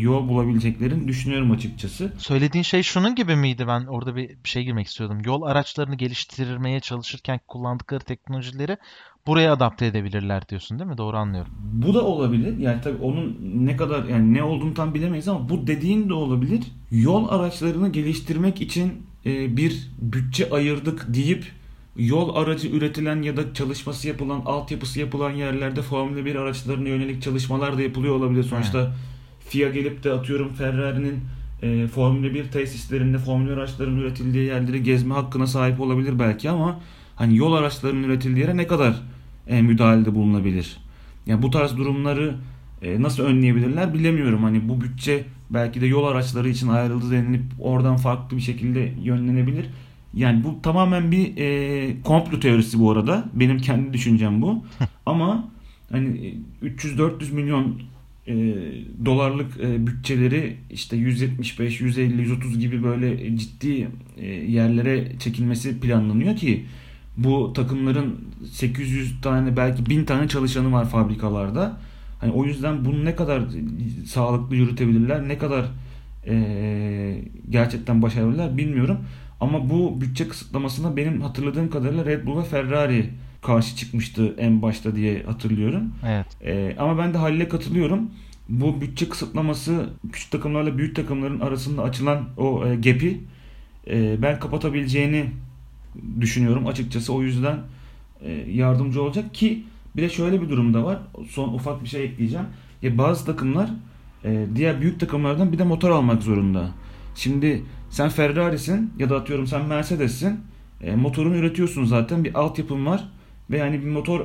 [0.00, 2.12] yol bulabileceklerini düşünüyorum açıkçası.
[2.18, 3.64] Söylediğin şey şunun gibi miydi?
[3.68, 5.18] Ben orada bir şey girmek istiyordum.
[5.24, 8.76] Yol araçlarını geliştirmeye çalışırken kullandıkları teknolojileri
[9.26, 10.98] buraya adapte edebilirler diyorsun değil mi?
[10.98, 11.52] Doğru anlıyorum.
[11.58, 12.58] Bu da olabilir.
[12.58, 16.60] Yani tabii onun ne kadar yani ne olduğunu tam bilemeyiz ama bu dediğin de olabilir.
[16.90, 18.92] Yol araçlarını geliştirmek için
[19.26, 21.44] bir bütçe ayırdık deyip
[21.96, 27.78] yol aracı üretilen ya da çalışması yapılan, altyapısı yapılan yerlerde Formula 1 araçlarına yönelik çalışmalar
[27.78, 28.42] da yapılıyor olabilir.
[28.42, 28.90] Sonuçta evet.
[29.50, 31.20] FIA gelip de atıyorum Ferrari'nin
[31.62, 36.80] e, Formula 1 tesislerinde Formula araçların üretildiği yerleri gezme hakkına sahip olabilir belki ama
[37.16, 39.02] hani yol araçlarının üretildiği yere ne kadar
[39.46, 40.76] e, müdahalede bulunabilir?
[41.26, 42.34] Yani bu tarz durumları
[42.82, 44.42] e, nasıl önleyebilirler bilemiyorum.
[44.42, 49.66] Hani bu bütçe belki de yol araçları için ayrıldı denilip oradan farklı bir şekilde yönlenebilir.
[50.14, 53.24] Yani bu tamamen bir e, komplo teorisi bu arada.
[53.34, 54.64] Benim kendi düşüncem bu.
[55.06, 55.48] Ama
[55.92, 57.80] hani 300-400 milyon
[58.26, 58.34] e,
[59.04, 66.64] dolarlık e, bütçeleri işte 175, 150, 130 gibi böyle ciddi e, yerlere çekilmesi planlanıyor ki
[67.16, 68.20] bu takımların
[68.52, 71.80] 800 tane belki 1000 tane çalışanı var fabrikalarda.
[72.20, 73.42] Hani o yüzden bunu ne kadar
[74.06, 75.64] sağlıklı yürütebilirler, ne kadar
[76.26, 78.98] e, gerçekten başarabilirler bilmiyorum.
[79.40, 83.10] Ama bu bütçe kısıtlamasına benim hatırladığım kadarıyla Red Bull ve Ferrari
[83.42, 85.92] karşı çıkmıştı en başta diye hatırlıyorum.
[86.06, 86.26] Evet.
[86.44, 88.10] Ee, ama ben de Halil'e katılıyorum.
[88.48, 93.20] Bu bütçe kısıtlaması küçük takımlarla büyük takımların arasında açılan o e, gap'i
[93.86, 95.26] e, ben kapatabileceğini
[96.20, 97.12] düşünüyorum açıkçası.
[97.12, 97.58] O yüzden
[98.22, 99.64] e, yardımcı olacak ki
[99.96, 100.98] bir de şöyle bir durum da var.
[101.28, 102.46] Son ufak bir şey ekleyeceğim.
[102.82, 103.70] Ya bazı takımlar
[104.24, 106.70] e, diğer büyük takımlardan bir de motor almak zorunda.
[107.14, 110.40] Şimdi sen Ferrari'sin ya da atıyorum sen Mercedes'sin.
[110.82, 112.24] E, motorunu üretiyorsun zaten.
[112.24, 113.08] Bir altyapın var.
[113.50, 114.20] Ve yani bir motor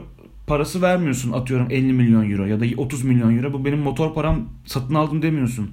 [0.48, 3.54] parası vermiyorsun atıyorum 50 milyon euro ya da 30 milyon euro.
[3.54, 5.72] Bu benim motor param satın aldım demiyorsun.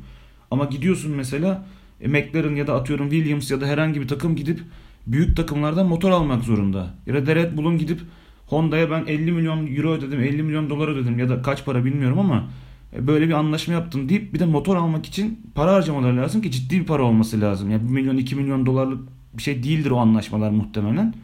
[0.51, 1.67] Ama gidiyorsun mesela
[2.01, 4.61] e, McLaren ya da atıyorum Williams ya da herhangi bir takım gidip
[5.07, 6.95] büyük takımlardan motor almak zorunda.
[7.07, 8.01] Ya da Red Bull'un gidip
[8.47, 12.19] Honda'ya ben 50 milyon euro ödedim, 50 milyon dolar ödedim ya da kaç para bilmiyorum
[12.19, 12.49] ama
[12.97, 16.51] e, böyle bir anlaşma yaptım deyip bir de motor almak için para harcamaları lazım ki
[16.51, 17.71] ciddi bir para olması lazım.
[17.71, 19.01] Yani 1 milyon 2 milyon dolarlık
[19.35, 21.15] bir şey değildir o anlaşmalar muhtemelen.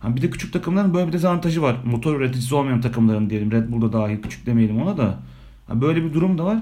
[0.00, 1.76] Ha bir de küçük takımların böyle bir dezavantajı var.
[1.84, 3.52] Motor üreticisi olmayan takımların diyelim.
[3.52, 5.18] Red Bull'da dahil küçük demeyelim ona da.
[5.66, 6.58] Ha böyle bir durum da var.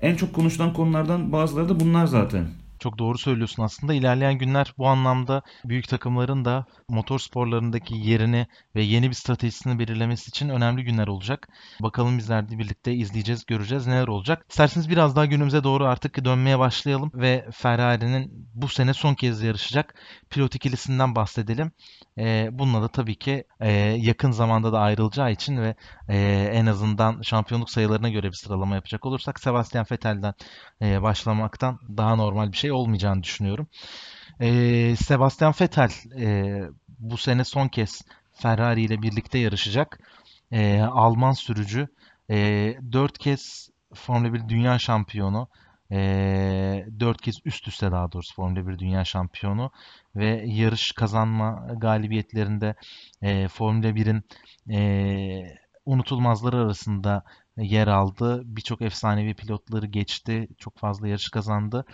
[0.00, 2.46] En çok konuşulan konulardan bazıları da bunlar zaten.
[2.82, 3.94] Çok doğru söylüyorsun aslında.
[3.94, 10.28] İlerleyen günler bu anlamda büyük takımların da motor sporlarındaki yerini ve yeni bir stratejisini belirlemesi
[10.28, 11.48] için önemli günler olacak.
[11.82, 14.46] Bakalım bizler de birlikte izleyeceğiz, göreceğiz neler olacak.
[14.48, 19.94] İsterseniz biraz daha günümüze doğru artık dönmeye başlayalım ve Ferrari'nin bu sene son kez yarışacak
[20.30, 21.72] pilot ikilisinden bahsedelim.
[22.18, 25.74] E, bununla da tabii ki e, yakın zamanda da ayrılacağı için ve
[26.08, 26.18] e,
[26.52, 30.34] en azından şampiyonluk sayılarına göre bir sıralama yapacak olursak Sebastian Vettel'den
[30.82, 33.66] e, başlamaktan daha normal bir şey olmayacağını düşünüyorum.
[34.40, 36.60] E, Sebastian Vettel e,
[36.98, 39.98] bu sene son kez Ferrari ile birlikte yarışacak.
[40.52, 41.88] E, Alman sürücü.
[42.30, 42.36] E,
[42.92, 45.48] 4 kez Formula 1 dünya şampiyonu.
[45.90, 49.70] E, 4 kez üst üste daha doğrusu Formula 1 dünya şampiyonu
[50.16, 52.74] ve yarış kazanma galibiyetlerinde
[53.22, 54.22] e, Formula 1'in
[54.74, 55.56] e,
[55.86, 57.24] unutulmazları arasında
[57.56, 58.42] yer aldı.
[58.44, 60.48] Birçok efsanevi pilotları geçti.
[60.58, 61.84] Çok fazla yarış kazandı.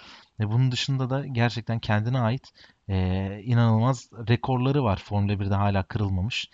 [0.41, 2.53] Ve bunun dışında da gerçekten kendine ait
[2.89, 2.97] e,
[3.43, 5.03] inanılmaz rekorları var.
[5.05, 6.51] Formula 1'de hala kırılmamış.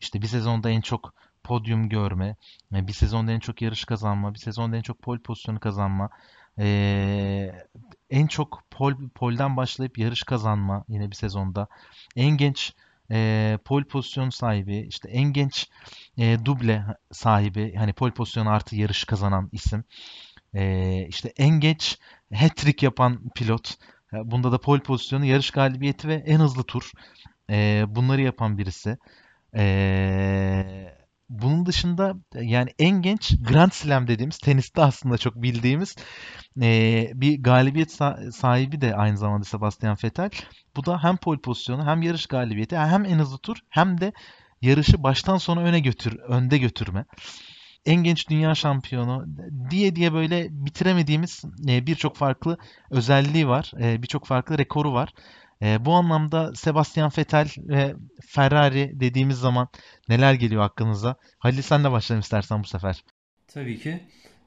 [0.00, 2.36] İşte bir sezonda en çok podyum görme,
[2.72, 6.10] bir sezonda en çok yarış kazanma, bir sezonda en çok pol pozisyonu kazanma,
[6.58, 7.52] ee,
[8.10, 11.68] en çok pol, polden başlayıp yarış kazanma yine bir sezonda.
[12.16, 12.74] En genç
[13.10, 15.68] e, pol pozisyon sahibi, işte en genç
[16.18, 19.84] e, duble sahibi, hani pol pozisyonu artı yarış kazanan isim.
[20.54, 21.98] E, işte en genç
[22.34, 23.74] hat-trick yapan pilot.
[24.12, 26.92] Bunda da pol pozisyonu, yarış galibiyeti ve en hızlı tur.
[27.50, 28.98] E, bunları yapan birisi.
[29.54, 31.03] Eee
[31.42, 35.96] bunun dışında yani en genç Grand Slam dediğimiz teniste aslında çok bildiğimiz
[36.62, 37.92] e, bir galibiyet
[38.34, 40.30] sahibi de aynı zamanda Sebastian Vettel.
[40.76, 44.12] Bu da hem pole pozisyonu hem yarış galibiyeti hem en hızlı tur hem de
[44.62, 47.04] yarışı baştan sona öne götür önde götürme.
[47.86, 49.24] En genç dünya şampiyonu
[49.70, 52.58] diye diye böyle bitiremediğimiz e, birçok farklı
[52.90, 53.72] özelliği var.
[53.80, 55.14] E, birçok farklı rekoru var.
[55.62, 57.94] E, bu anlamda Sebastian Vettel ve
[58.26, 59.68] Ferrari dediğimiz zaman
[60.08, 61.16] neler geliyor aklınıza?
[61.38, 63.04] Halil sen de başlayalım istersen bu sefer.
[63.48, 64.00] Tabii ki.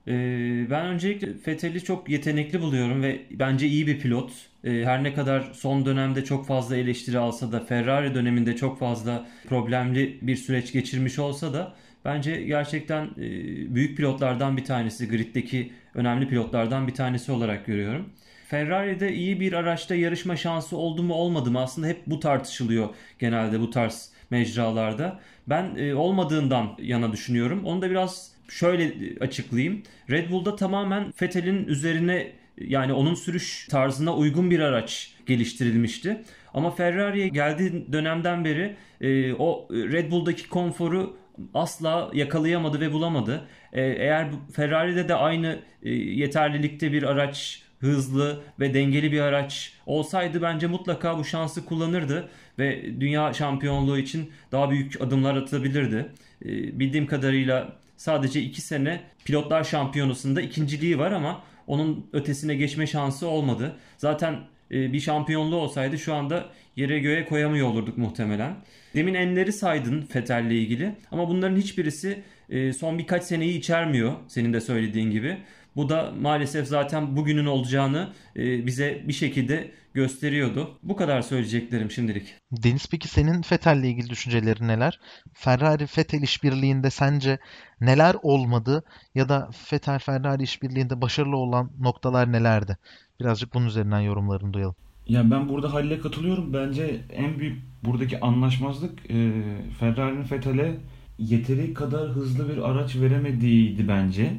[0.07, 4.31] Ee, ben öncelikle Vettel'i çok yetenekli buluyorum ve bence iyi bir pilot.
[4.63, 9.27] Ee, her ne kadar son dönemde çok fazla eleştiri alsa da Ferrari döneminde çok fazla
[9.49, 16.27] problemli bir süreç geçirmiş olsa da bence gerçekten e, büyük pilotlardan bir tanesi, griddeki önemli
[16.29, 18.09] pilotlardan bir tanesi olarak görüyorum.
[18.47, 23.59] Ferrari'de iyi bir araçta yarışma şansı oldu mu olmadı mı aslında hep bu tartışılıyor genelde
[23.59, 25.19] bu tarz mecralarda.
[25.47, 27.65] Ben e, olmadığından yana düşünüyorum.
[27.65, 29.83] Onu da biraz şöyle açıklayayım.
[30.09, 36.23] Red Bull'da tamamen Vettel'in üzerine yani onun sürüş tarzına uygun bir araç geliştirilmişti.
[36.53, 41.17] Ama Ferrari'ye geldiği dönemden beri e, o Red Bull'daki konforu
[41.53, 43.47] asla yakalayamadı ve bulamadı.
[43.73, 50.41] E, eğer Ferrari'de de aynı e, yeterlilikte bir araç hızlı ve dengeli bir araç olsaydı
[50.41, 56.05] bence mutlaka bu şansı kullanırdı ve dünya şampiyonluğu için daha büyük adımlar atabilirdi.
[56.45, 63.27] Ee, bildiğim kadarıyla sadece 2 sene pilotlar şampiyonasında ikinciliği var ama onun ötesine geçme şansı
[63.27, 63.75] olmadı.
[63.97, 64.39] Zaten
[64.71, 68.55] e, bir şampiyonluğu olsaydı şu anda yere göğe koyamıyor olurduk muhtemelen.
[68.95, 74.61] Demin enleri saydın Fetel'le ilgili ama bunların hiçbirisi e, son birkaç seneyi içermiyor senin de
[74.61, 75.37] söylediğin gibi.
[75.77, 80.79] Bu da maalesef zaten bugünün olacağını e, bize bir şekilde gösteriyordu.
[80.83, 82.33] Bu kadar söyleyeceklerim şimdilik.
[82.51, 84.99] Deniz peki senin Fethel'le ilgili düşüncelerin neler?
[85.33, 87.39] Ferrari Fethel işbirliğinde sence
[87.81, 88.83] neler olmadı
[89.15, 92.77] ya da Fethel Ferrari işbirliğinde başarılı olan noktalar nelerdi?
[93.19, 94.75] Birazcık bunun üzerinden yorumlarını duyalım.
[95.07, 96.53] Ya ben burada Halil'e katılıyorum.
[96.53, 99.31] Bence en büyük buradaki anlaşmazlık e,
[99.79, 100.77] Ferrari'nin Vettel'e
[101.19, 104.33] yeteri kadar hızlı bir araç veremediğiydi bence.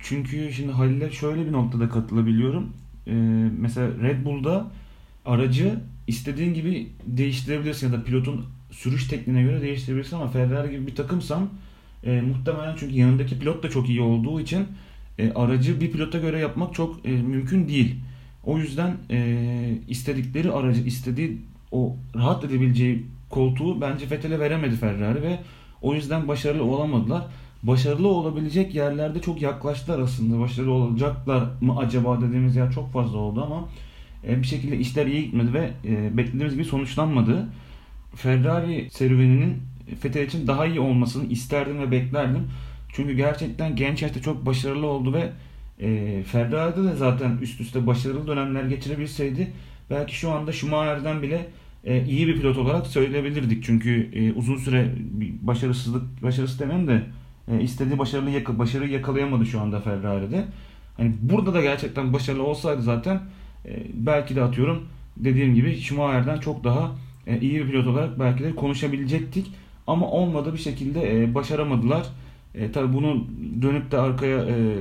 [0.00, 2.72] Çünkü şimdi Halil'e şöyle bir noktada katılabiliyorum.
[3.06, 3.12] E,
[3.58, 4.70] mesela Red Bull'da
[5.26, 10.94] aracı istediğin gibi değiştirebilirsin ya da pilotun sürüş tekniğine göre değiştirebilirsin ama Ferrari gibi bir
[10.94, 11.48] takımsan
[12.04, 14.66] e, muhtemelen çünkü yanındaki pilot da çok iyi olduğu için
[15.18, 17.94] e, aracı bir pilota göre yapmak çok e, mümkün değil.
[18.44, 21.38] O yüzden e, istedikleri aracı, istediği
[21.72, 25.38] o rahat edebileceği koltuğu bence Vettel'e veremedi Ferrari ve
[25.82, 27.26] o yüzden başarılı olamadılar.
[27.62, 30.40] Başarılı olabilecek yerlerde çok yaklaştılar aslında.
[30.40, 33.68] Başarılı olacaklar mı acaba dediğimiz yer çok fazla oldu ama
[34.28, 37.48] e, bir şekilde işler iyi gitmedi ve e, beklediğimiz gibi sonuçlanmadı.
[38.14, 39.62] Ferrari serüveninin
[40.04, 42.48] Vettel için daha iyi olmasını isterdim ve beklerdim.
[42.92, 45.30] Çünkü gerçekten genç yaşta çok başarılı oldu ve
[45.80, 49.52] e, Ferrari'de de zaten üst üste başarılı dönemler geçirebilseydi
[49.90, 51.46] belki şu anda Schumacher'den bile
[52.06, 53.64] iyi bir pilot olarak söyleyebilirdik.
[53.64, 54.94] Çünkü uzun süre
[55.42, 57.02] başarısızlık, başarısız demem de
[57.52, 60.44] e, istediği başarılı yaka, başarıyı yakalayamadı şu anda Ferrari'de.
[60.96, 63.20] Hani burada da gerçekten başarılı olsaydı zaten
[63.66, 66.92] e, belki de atıyorum dediğim gibi Schumacher'den çok daha
[67.26, 69.52] e, iyi bir pilot olarak belki de konuşabilecektik.
[69.86, 72.06] Ama olmadı bir şekilde e, başaramadılar.
[72.54, 73.26] E, tabii bunu
[73.62, 74.76] dönüp de arkaya e,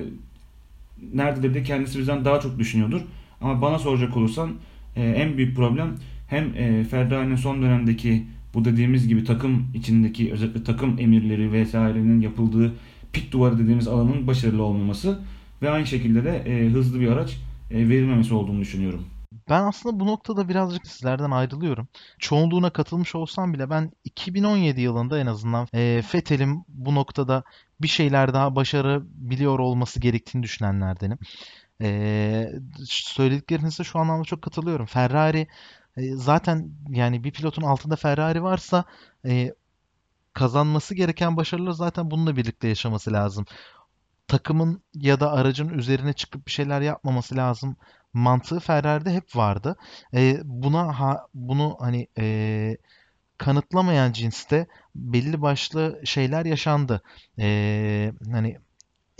[1.14, 3.02] nerede de kendisi bizden daha çok düşünüyordur.
[3.42, 4.52] Ama bana soracak olursan
[4.96, 5.96] e, en büyük problem
[6.28, 8.26] hem e, Ferrari'nin son dönemdeki
[8.56, 12.74] bu dediğimiz gibi takım içindeki özellikle takım emirleri vesairenin yapıldığı
[13.14, 15.20] pit duvarı dediğimiz alanın başarılı olmaması
[15.62, 17.38] ve aynı şekilde de e, hızlı bir araç
[17.72, 19.06] e, verilmemesi olduğunu düşünüyorum.
[19.50, 21.88] Ben aslında bu noktada birazcık sizlerden ayrılıyorum.
[22.20, 27.44] Çoğunluğuna katılmış olsam bile ben 2017 yılında en azından e, Vettel'in bu noktada
[27.82, 31.18] bir şeyler daha başarabiliyor olması gerektiğini düşünenlerdenim.
[31.82, 32.52] E,
[32.86, 34.86] söylediklerinize şu anlamda çok katılıyorum.
[34.86, 35.48] Ferrari
[35.98, 38.86] zaten yani bir pilotun altında Ferrari varsa
[39.26, 39.54] e,
[40.34, 43.46] kazanması gereken başarılar zaten bununla birlikte yaşaması lazım.
[44.28, 47.78] Takımın ya da aracın üzerine çıkıp bir şeyler yapmaması lazım
[48.14, 49.78] mantığı Ferrari'de hep vardı.
[50.14, 52.78] E, buna ha, bunu hani e,
[53.38, 57.02] kanıtlamayan cinste belli başlı şeyler yaşandı.
[57.40, 58.58] E, hani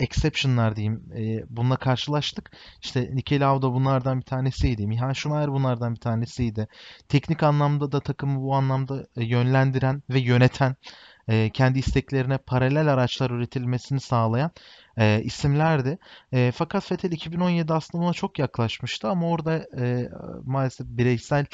[0.00, 1.02] exception'lar diyeyim.
[1.16, 2.50] E, bununla karşılaştık.
[2.82, 4.86] İşte Niki Lauda bunlardan bir tanesiydi.
[4.86, 6.68] Michael Schumacher bunlardan bir tanesiydi.
[7.08, 10.76] Teknik anlamda da takımı bu anlamda e, yönlendiren ve yöneten
[11.28, 14.50] e, kendi isteklerine paralel araçlar üretilmesini sağlayan
[14.98, 15.98] e, isimlerdi.
[16.32, 20.08] E, fakat Vettel 2017 aslında buna çok yaklaşmıştı ama orada e,
[20.44, 21.46] maalesef bireysel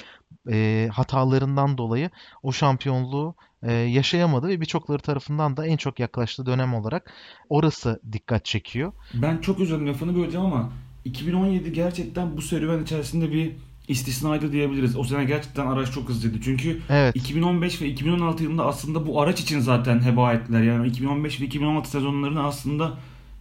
[0.50, 2.10] e, hatalarından dolayı
[2.42, 7.12] o şampiyonluğu e, yaşayamadı ve birçokları tarafından da en çok yaklaştığı dönem olarak
[7.48, 8.92] orası dikkat çekiyor.
[9.14, 10.72] Ben çok özür lafını böleceğim ama
[11.04, 13.52] 2017 gerçekten bu serüven içerisinde bir
[13.88, 14.96] istisnaydı diyebiliriz.
[14.96, 16.40] O sene gerçekten araç çok hızlıydı.
[16.44, 17.16] Çünkü Evet.
[17.16, 20.62] 2015 ve 2016 yılında aslında bu araç için zaten heba ettiler.
[20.62, 22.98] Yani 2015 ve 2016 sezonlarını aslında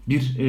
[0.10, 0.46] bir e,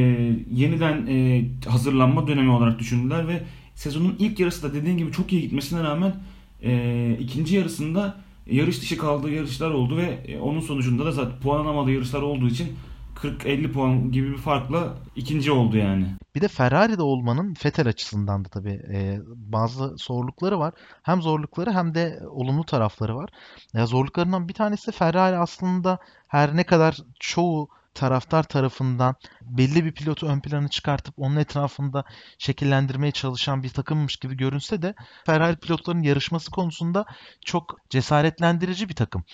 [0.51, 3.43] yeniden e, hazırlanma dönemi olarak düşündüler ve
[3.75, 6.15] sezonun ilk yarısı da dediğin gibi çok iyi gitmesine rağmen
[6.63, 11.65] e, ikinci yarısında yarış dışı kaldığı yarışlar oldu ve e, onun sonucunda da zaten puan
[11.65, 12.77] alamadığı yarışlar olduğu için
[13.23, 16.07] 40-50 puan gibi bir farkla ikinci oldu yani.
[16.35, 20.75] Bir de Ferrari'de olmanın Vettel açısından da tabii e, bazı zorlukları var.
[21.03, 23.31] Hem zorlukları hem de olumlu tarafları var.
[23.75, 30.27] Ya zorluklarından bir tanesi Ferrari aslında her ne kadar çoğu taraftar tarafından belli bir pilotu
[30.27, 32.05] ön plana çıkartıp onun etrafında
[32.39, 34.95] şekillendirmeye çalışan bir takımmış gibi görünse de
[35.27, 37.05] Ferrari pilotların yarışması konusunda
[37.45, 39.25] çok cesaretlendirici bir takım.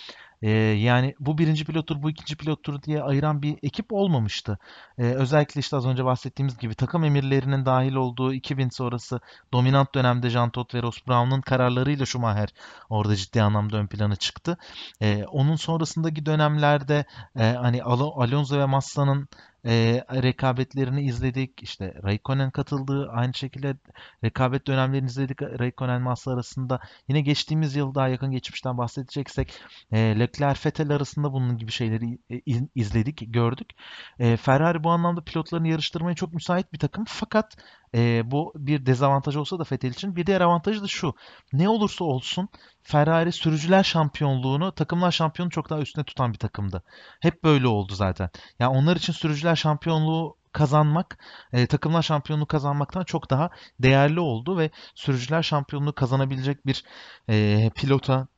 [0.43, 4.59] Ee, yani bu birinci pilottur, bu ikinci pilottur diye ayıran bir ekip olmamıştı.
[4.99, 9.21] Ee, özellikle işte az önce bahsettiğimiz gibi takım emirlerinin dahil olduğu 2000 sonrası
[9.53, 12.49] dominant dönemde Jean Todt ve Ross Brown'un kararlarıyla Schumacher
[12.89, 14.59] orada ciddi anlamda ön plana çıktı.
[15.01, 17.05] Ee, onun sonrasındaki dönemlerde
[17.37, 19.29] e, hani Alo- Alonso ve Massa'nın
[19.67, 21.63] e, rekabetlerini izledik.
[21.63, 23.77] İşte Raikkonen katıldığı aynı şekilde
[24.25, 26.81] rekabet dönemlerini izledik Raikkonen Massa arasında.
[27.09, 29.53] Yine geçtiğimiz yıl daha yakın geçmişten bahsedeceksek
[29.93, 33.71] e, Leclerc Vettel arasında bunun gibi şeyleri e, iz- izledik, gördük.
[34.19, 37.05] E, Ferrari bu anlamda pilotlarını yarıştırmaya çok müsait bir takım.
[37.09, 37.57] Fakat
[37.95, 41.15] e, bu bir dezavantaj olsa da Vettel için bir diğer avantajı da şu.
[41.53, 42.49] Ne olursa olsun
[42.83, 46.83] Ferrari sürücüler şampiyonluğunu takımlar şampiyonu çok daha üstüne tutan bir takımdı.
[47.21, 48.31] Hep böyle oldu zaten.
[48.59, 51.19] Yani onlar için sürücüler şampiyonluğu kazanmak,
[51.53, 56.85] e, takımlar şampiyonluğu kazanmaktan çok daha değerli oldu ve sürücüler şampiyonluğu kazanabilecek bir
[57.29, 58.29] e, pilota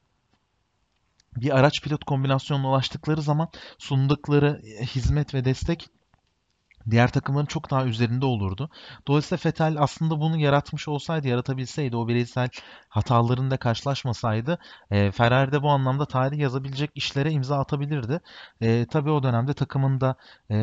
[1.36, 3.48] bir araç pilot kombinasyonuna ulaştıkları zaman
[3.78, 5.88] sundukları e, hizmet ve destek
[6.90, 8.70] diğer takımların çok daha üzerinde olurdu.
[9.08, 12.48] Dolayısıyla Vettel aslında bunu yaratmış olsaydı, yaratabilseydi, o bireysel
[12.88, 14.58] hatalarında karşılaşmasaydı
[14.90, 18.20] e, Ferrari de bu anlamda tarih yazabilecek işlere imza atabilirdi.
[18.60, 20.14] E, tabii o dönemde takımın da
[20.50, 20.56] e,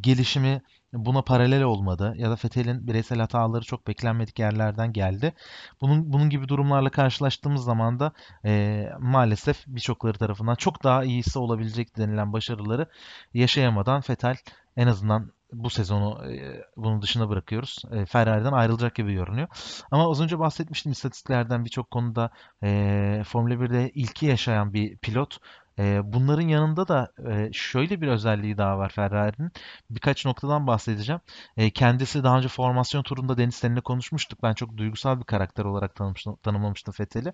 [0.00, 0.62] gelişimi
[0.94, 5.32] buna paralel olmadı ya da Vettel'in bireysel hataları çok beklenmedik yerlerden geldi.
[5.80, 8.12] Bunun bunun gibi durumlarla karşılaştığımız zaman da
[8.44, 12.86] e, maalesef birçokları tarafından çok daha iyisi olabilecek denilen başarıları
[13.34, 14.36] yaşayamadan Vettel
[14.76, 17.78] en azından bu sezonu e, bunun dışına bırakıyoruz.
[17.92, 19.48] E, Ferrari'den ayrılacak gibi görünüyor.
[19.90, 22.30] Ama az önce bahsetmiştim istatistiklerden birçok konuda
[22.62, 25.38] e, Formula 1'de ilki yaşayan bir pilot.
[25.78, 29.52] E, bunların yanında da e, şöyle bir özelliği daha var Ferrari'nin.
[29.90, 31.20] Birkaç noktadan bahsedeceğim.
[31.56, 34.42] E, kendisi daha önce formasyon turunda Deniz seninle konuşmuştuk.
[34.42, 37.32] Ben çok duygusal bir karakter olarak tanımıştım, tanımlamıştım Fethel'i.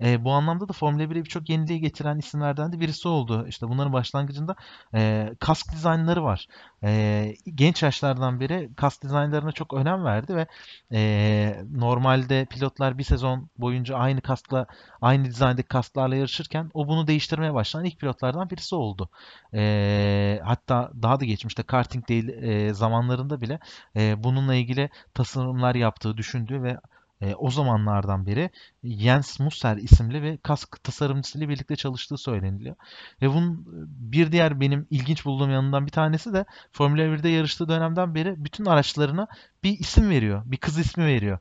[0.00, 3.46] E, bu anlamda da Formula 1'e birçok yeniliği getiren isimlerden de birisi oldu.
[3.48, 4.56] İşte bunların başlangıcında
[4.94, 6.46] e, kask dizaynları var.
[6.84, 10.46] E, genç yaşlardan beri kask dizaynlarına çok önem verdi ve
[10.92, 14.66] e, normalde pilotlar bir sezon boyunca aynı kaskla
[15.00, 19.08] aynı dizayndaki kasklarla yarışırken o bunu değiştirmeye başlayan ilk pilotlardan birisi oldu.
[19.54, 23.58] E, hatta daha da geçmişte karting değil e, zamanlarında bile
[23.96, 26.78] e, bununla ilgili tasarımlar yaptığı, düşündüğü ve
[27.20, 28.50] e, o zamanlardan beri
[28.84, 32.76] Jens Musser isimli bir kask tasarımcısıyla birlikte çalıştığı söyleniliyor.
[33.22, 33.64] Ve bunun
[34.12, 38.64] bir diğer benim ilginç bulduğum yanından bir tanesi de Formula 1'de yarıştığı dönemden beri bütün
[38.66, 39.26] araçlarına
[39.64, 40.42] bir isim veriyor.
[40.46, 41.38] Bir kız ismi veriyor.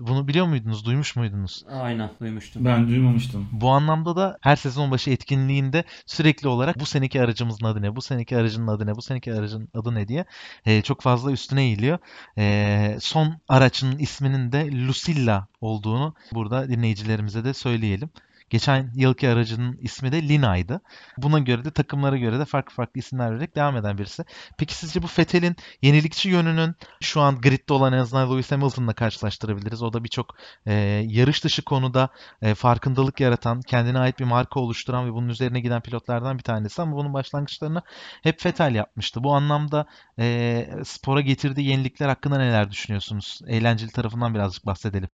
[0.00, 0.84] Bunu biliyor muydunuz?
[0.84, 1.64] Duymuş muydunuz?
[1.70, 2.64] Aynen duymuştum.
[2.64, 3.48] Ben duymamıştım.
[3.52, 8.02] Bu anlamda da her sezon başı etkinliğinde sürekli olarak bu seneki aracımızın adı ne, bu
[8.02, 10.24] seneki aracın adı ne, bu seneki aracın adı ne diye
[10.66, 11.98] e, çok fazla üstüne eğiliyor.
[12.38, 18.10] E, son araçın isminin de Lucilla olduğunu burada dinleyicilerimize de söyleyelim.
[18.50, 20.80] Geçen yılki aracının ismi de Lina'ydı.
[21.18, 24.24] Buna göre de takımlara göre de farklı farklı isimler vererek devam eden birisi.
[24.58, 29.82] Peki sizce bu Vettel'in yenilikçi yönünün şu an gridde olan en azından Lewis Hamilton'la karşılaştırabiliriz.
[29.82, 30.34] O da birçok
[30.66, 30.72] e,
[31.08, 32.08] yarış dışı konuda
[32.42, 36.82] e, farkındalık yaratan, kendine ait bir marka oluşturan ve bunun üzerine giden pilotlardan bir tanesi
[36.82, 37.82] ama bunun başlangıçlarını
[38.22, 39.24] hep Vettel yapmıştı.
[39.24, 39.86] Bu anlamda
[40.18, 43.40] e, spora getirdiği yenilikler hakkında neler düşünüyorsunuz?
[43.46, 45.08] Eğlenceli tarafından birazcık bahsedelim.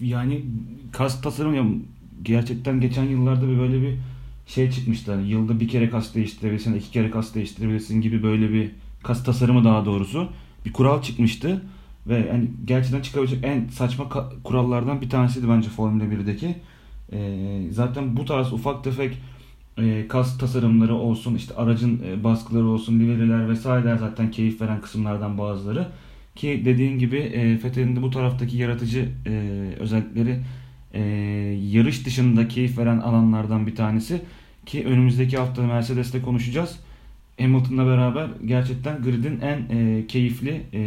[0.00, 0.44] Yani
[0.92, 1.54] kask tasarım
[2.22, 3.94] gerçekten geçen yıllarda bir böyle bir
[4.46, 5.12] şey çıkmıştı.
[5.12, 8.70] Hani yılda bir kere kas değiştirebilirsin, iki kere kas değiştirebilirsin gibi böyle bir
[9.02, 10.28] kas tasarımı daha doğrusu
[10.66, 11.62] bir kural çıkmıştı.
[12.06, 14.08] Ve hani gerçekten çıkabilecek en saçma
[14.44, 16.56] kurallardan bir tanesiydi bence Formula 1'deki.
[17.12, 19.18] Ee, zaten bu tarz ufak tefek
[19.78, 25.38] e, kas tasarımları olsun, işte aracın e, baskıları olsun, liveriler vesaireler zaten keyif veren kısımlardan
[25.38, 25.88] bazıları.
[26.34, 29.30] Ki dediğin gibi e, Fethel'in de bu taraftaki yaratıcı e,
[29.78, 30.40] özellikleri
[30.94, 31.00] e,
[31.70, 34.22] yarış dışında keyif veren alanlardan bir tanesi.
[34.66, 36.80] Ki önümüzdeki hafta Mercedes'te konuşacağız.
[37.40, 40.82] Hamilton'la beraber gerçekten gridin en e, keyifli e,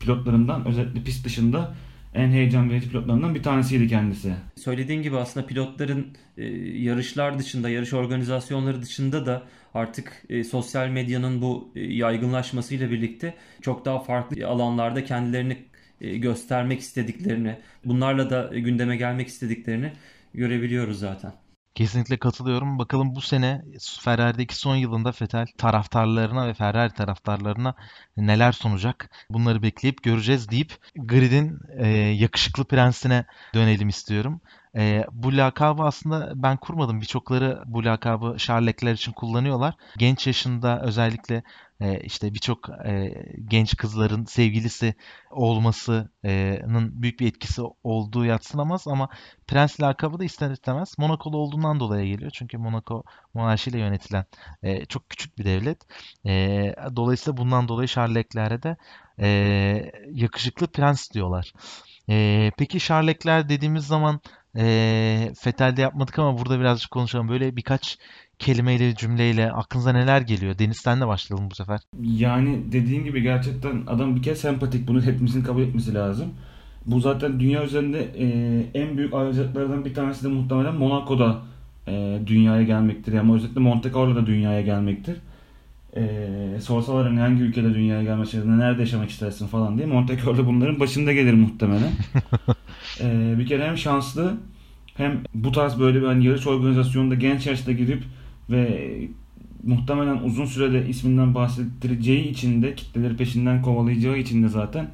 [0.00, 1.74] pilotlarından özellikle pist dışında
[2.14, 4.34] en heyecan verici pilotlarından bir tanesiydi kendisi.
[4.56, 6.06] Söylediğin gibi aslında pilotların
[6.38, 6.44] e,
[6.78, 9.42] yarışlar dışında, yarış organizasyonları dışında da
[9.74, 15.58] artık e, sosyal medyanın bu e, yaygınlaşmasıyla birlikte çok daha farklı alanlarda kendilerini
[16.00, 19.92] göstermek istediklerini, bunlarla da gündeme gelmek istediklerini
[20.34, 21.32] görebiliyoruz zaten.
[21.76, 22.78] Kesinlikle katılıyorum.
[22.78, 23.62] Bakalım bu sene
[24.00, 27.74] Ferrari'deki son yılında Vettel taraftarlarına ve Ferrari taraftarlarına
[28.16, 29.10] neler sunacak?
[29.30, 33.24] Bunları bekleyip göreceğiz deyip gridin e, yakışıklı prensine
[33.54, 34.40] dönelim istiyorum.
[34.76, 37.00] E, bu lakabı aslında ben kurmadım.
[37.00, 39.74] Birçokları bu lakabı Charles'ler için kullanıyorlar.
[39.98, 41.42] Genç yaşında özellikle
[41.80, 43.14] e, işte birçok e,
[43.44, 44.94] genç kızların sevgilisi
[45.30, 49.08] olmasının büyük bir etkisi olduğu yatsınamaz ama
[49.46, 52.30] Prens lakabı da ister istemez Monaco'lu olduğundan dolayı geliyor.
[52.34, 53.02] Çünkü Monaco
[53.34, 54.24] monarşiyle yönetilen
[54.62, 55.78] e, çok küçük bir devlet.
[56.26, 58.76] E, dolayısıyla bundan dolayı Charles Leclerc'e de
[59.20, 59.28] e,
[60.10, 61.52] yakışıklı prens diyorlar.
[62.10, 64.20] E, peki Charles Leclerc dediğimiz zaman
[64.56, 67.28] e, Fethel'de yapmadık ama burada birazcık konuşalım.
[67.28, 67.98] Böyle birkaç
[68.38, 70.58] kelimeyle, cümleyle aklınıza neler geliyor?
[70.58, 71.80] Deniz'den de başlayalım bu sefer.
[72.02, 74.88] Yani dediğin gibi gerçekten adam bir kez sempatik.
[74.88, 76.28] Bunu hepimizin kabul etmesi lazım.
[76.86, 78.26] Bu zaten dünya üzerinde e,
[78.74, 81.42] en büyük ayrıcalıklardan bir tanesi de muhtemelen Monaco'da
[81.88, 83.12] e, dünyaya gelmektir.
[83.12, 85.16] Yani özellikle Monte Carlo'da dünyaya gelmektir.
[85.96, 90.46] E, sorsalar hani hangi ülkede dünyaya gelmek istersin, nerede yaşamak istersin falan diye Monte Carlo
[90.46, 91.92] bunların başında gelir muhtemelen.
[93.00, 94.34] e, bir kere hem şanslı
[94.96, 98.02] hem bu tarz böyle bir hani yarış organizasyonunda genç yaşta gidip
[98.50, 98.98] ve
[99.62, 104.90] muhtemelen uzun sürede isminden bahsettireceği için de kitleleri peşinden kovalayacağı için de zaten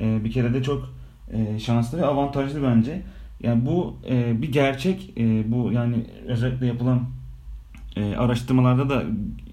[0.00, 0.94] e, bir kere de çok
[1.32, 3.02] e, şanslı ve avantajlı bence.
[3.42, 5.12] Yani bu e, bir gerçek.
[5.18, 5.96] E, bu yani
[6.26, 7.04] özellikle yapılan
[7.96, 9.04] e, araştırmalarda da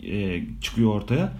[0.03, 1.33] e, çıkıyor ortaya.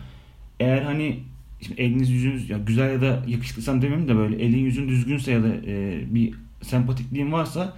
[0.59, 1.19] Eğer hani
[1.61, 5.43] şimdi eliniz yüzünüz ya güzel ya da yakışıklıysan demeyeyim de böyle elin yüzün düzgünse ya
[5.43, 7.73] da e, bir sempatikliğin varsa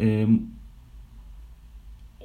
[0.00, 0.26] e,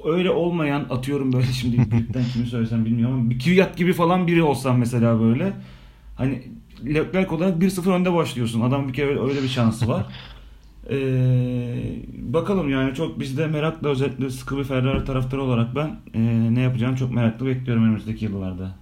[0.04, 4.42] öyle olmayan atıyorum böyle şimdi büyükten kimi söylesem bilmiyorum ama bir Kvyat gibi falan biri
[4.42, 5.52] olsam mesela böyle
[6.16, 6.42] hani
[6.84, 8.60] Leclerc olarak 1-0 önde başlıyorsun.
[8.60, 10.06] Adam bir kere öyle, bir şansı var.
[10.90, 10.96] Ee,
[12.16, 16.20] bakalım yani çok biz de merakla özellikle sıkı bir Ferrari taraftarı olarak ben e,
[16.54, 18.74] ne yapacağını çok meraklı bekliyorum önümüzdeki yıllarda.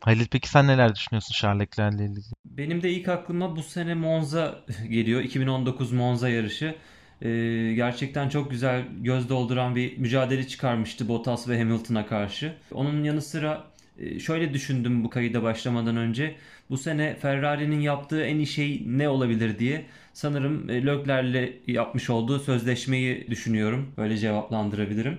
[0.00, 2.24] Halil peki sen neler düşünüyorsun Charles Leclerc'le ilgili?
[2.44, 5.20] Benim de ilk aklıma bu sene Monza geliyor.
[5.20, 6.74] 2019 Monza yarışı.
[7.22, 12.54] Ee, gerçekten çok güzel göz dolduran bir mücadele çıkarmıştı Bottas ve Hamilton'a karşı.
[12.72, 13.64] Onun yanı sıra
[13.98, 16.36] e, şöyle düşündüm bu kayıda başlamadan önce.
[16.70, 22.38] Bu sene Ferrari'nin yaptığı en iyi şey ne olabilir diye sanırım e, Leclerc'le yapmış olduğu
[22.38, 23.92] sözleşmeyi düşünüyorum.
[23.96, 25.18] Böyle cevaplandırabilirim.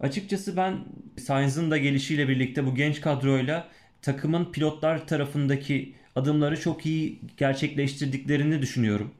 [0.00, 0.78] Açıkçası ben
[1.18, 3.68] Sainz'ın da gelişiyle birlikte bu genç kadroyla
[4.02, 9.10] takımın pilotlar tarafındaki adımları çok iyi gerçekleştirdiklerini düşünüyorum.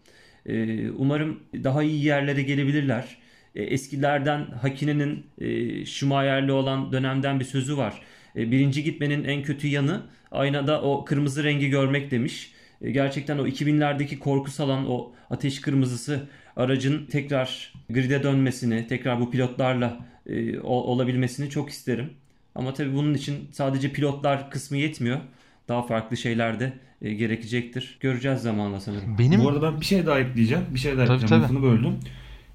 [0.46, 3.16] Ee, umarım daha iyi yerlere gelebilirler.
[3.54, 8.02] Ee, eskilerden Hakinen'in e, Schumacher'li olan dönemden bir sözü var.
[8.36, 12.52] E, birinci gitmenin en kötü yanı aynada o kırmızı rengi görmek demiş.
[12.82, 19.30] E, gerçekten o 2000'lerdeki korku salan o ateş kırmızısı aracın tekrar grid'e dönmesini, tekrar bu
[19.30, 22.10] pilotlarla e, olabilmesini çok isterim.
[22.54, 25.20] Ama tabii bunun için sadece pilotlar kısmı yetmiyor.
[25.68, 27.96] Daha farklı şeyler de e, gerekecektir.
[28.00, 29.18] Göreceğiz zamanla sanırım.
[29.18, 30.64] Benim Bu arada ben bir şey daha ekleyeceğim.
[30.74, 31.44] Bir şey daha Tabii, ekleyeceğim.
[31.44, 31.54] tabii.
[31.54, 31.94] Lafını böldüm.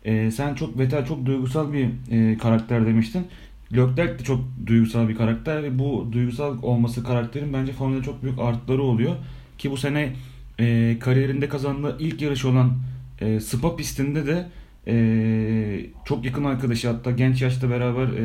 [0.05, 3.27] Ee, sen çok Vettel çok duygusal bir e, karakter demiştin.
[3.73, 8.39] Leclerc de çok duygusal bir karakter ve bu duygusal olması karakterin bence Formula çok büyük
[8.39, 9.15] artıları oluyor.
[9.57, 10.13] Ki bu sene
[10.59, 12.73] e, kariyerinde kazandığı ilk yarış olan
[13.21, 14.47] e, Spa pistinde de
[14.87, 18.23] e, çok yakın arkadaşı hatta genç yaşta beraber e,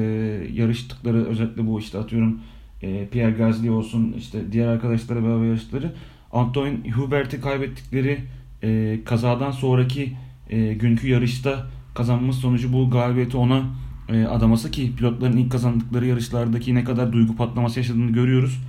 [0.53, 2.41] yarıştıkları özellikle bu işte atıyorum
[2.87, 5.93] e, Pierre Gasly olsun işte diğer arkadaşlarla beraber yarıştıkları
[6.33, 8.19] Antoine Hubert'i kaybettikleri
[8.63, 10.13] e, kazadan sonraki
[10.51, 13.63] e, günkü yarışta kazanması sonucu bu galibiyeti ona
[14.09, 18.61] e, adaması ki pilotların ilk kazandıkları yarışlardaki ne kadar duygu patlaması yaşadığını görüyoruz.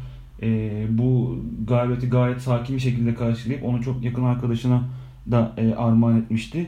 [0.41, 4.83] E, bu galibiyeti gayet sakin bir şekilde karşılayıp onu çok yakın arkadaşına
[5.31, 6.67] da e, armağan etmişti.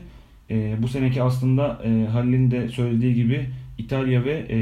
[0.50, 3.50] E, bu seneki aslında e, Halil'in de söylediği gibi
[3.84, 4.58] İtalya ve e,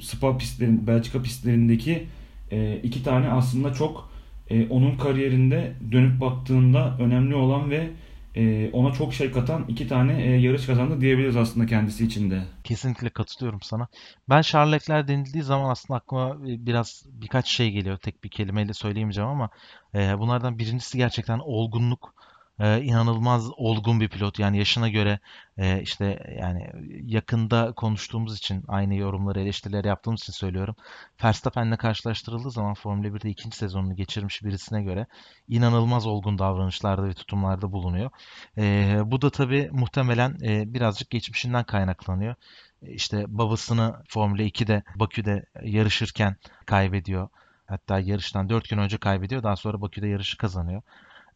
[0.00, 2.06] Spa pistlerin, Belçika pistlerindeki
[2.50, 4.10] e, iki tane aslında çok
[4.50, 7.90] e, onun kariyerinde dönüp baktığında önemli olan ve
[8.36, 12.42] e, ona çok şey katan iki tane e, yarış kazandı diyebiliriz aslında kendisi için de.
[12.64, 13.88] Kesinlikle katılıyorum sana.
[14.28, 17.96] Ben Charles Leclerc denildiği zaman aslında aklıma e, biraz birkaç şey geliyor.
[17.96, 19.50] Tek bir kelimeyle söyleyemeyeceğim ama
[19.94, 22.13] e, bunlardan birincisi gerçekten olgunluk.
[22.60, 24.38] E, inanılmaz olgun bir pilot.
[24.38, 25.18] Yani yaşına göre
[25.58, 26.70] e, işte yani
[27.04, 30.76] yakında konuştuğumuz için aynı yorumları, eleştirileri yaptığımız için söylüyorum.
[31.24, 35.06] Verstappen'le karşılaştırıldığı zaman Formula 1'de ikinci sezonunu geçirmiş birisine göre
[35.48, 38.10] inanılmaz olgun davranışlarda ve tutumlarda bulunuyor.
[38.58, 42.34] E, bu da tabii muhtemelen e, birazcık geçmişinden kaynaklanıyor.
[42.82, 46.36] E, İşte babasını Formula 2'de Bakü'de yarışırken
[46.66, 47.28] kaybediyor.
[47.66, 49.42] Hatta yarıştan 4 gün önce kaybediyor.
[49.42, 50.82] Daha sonra Bakü'de yarışı kazanıyor.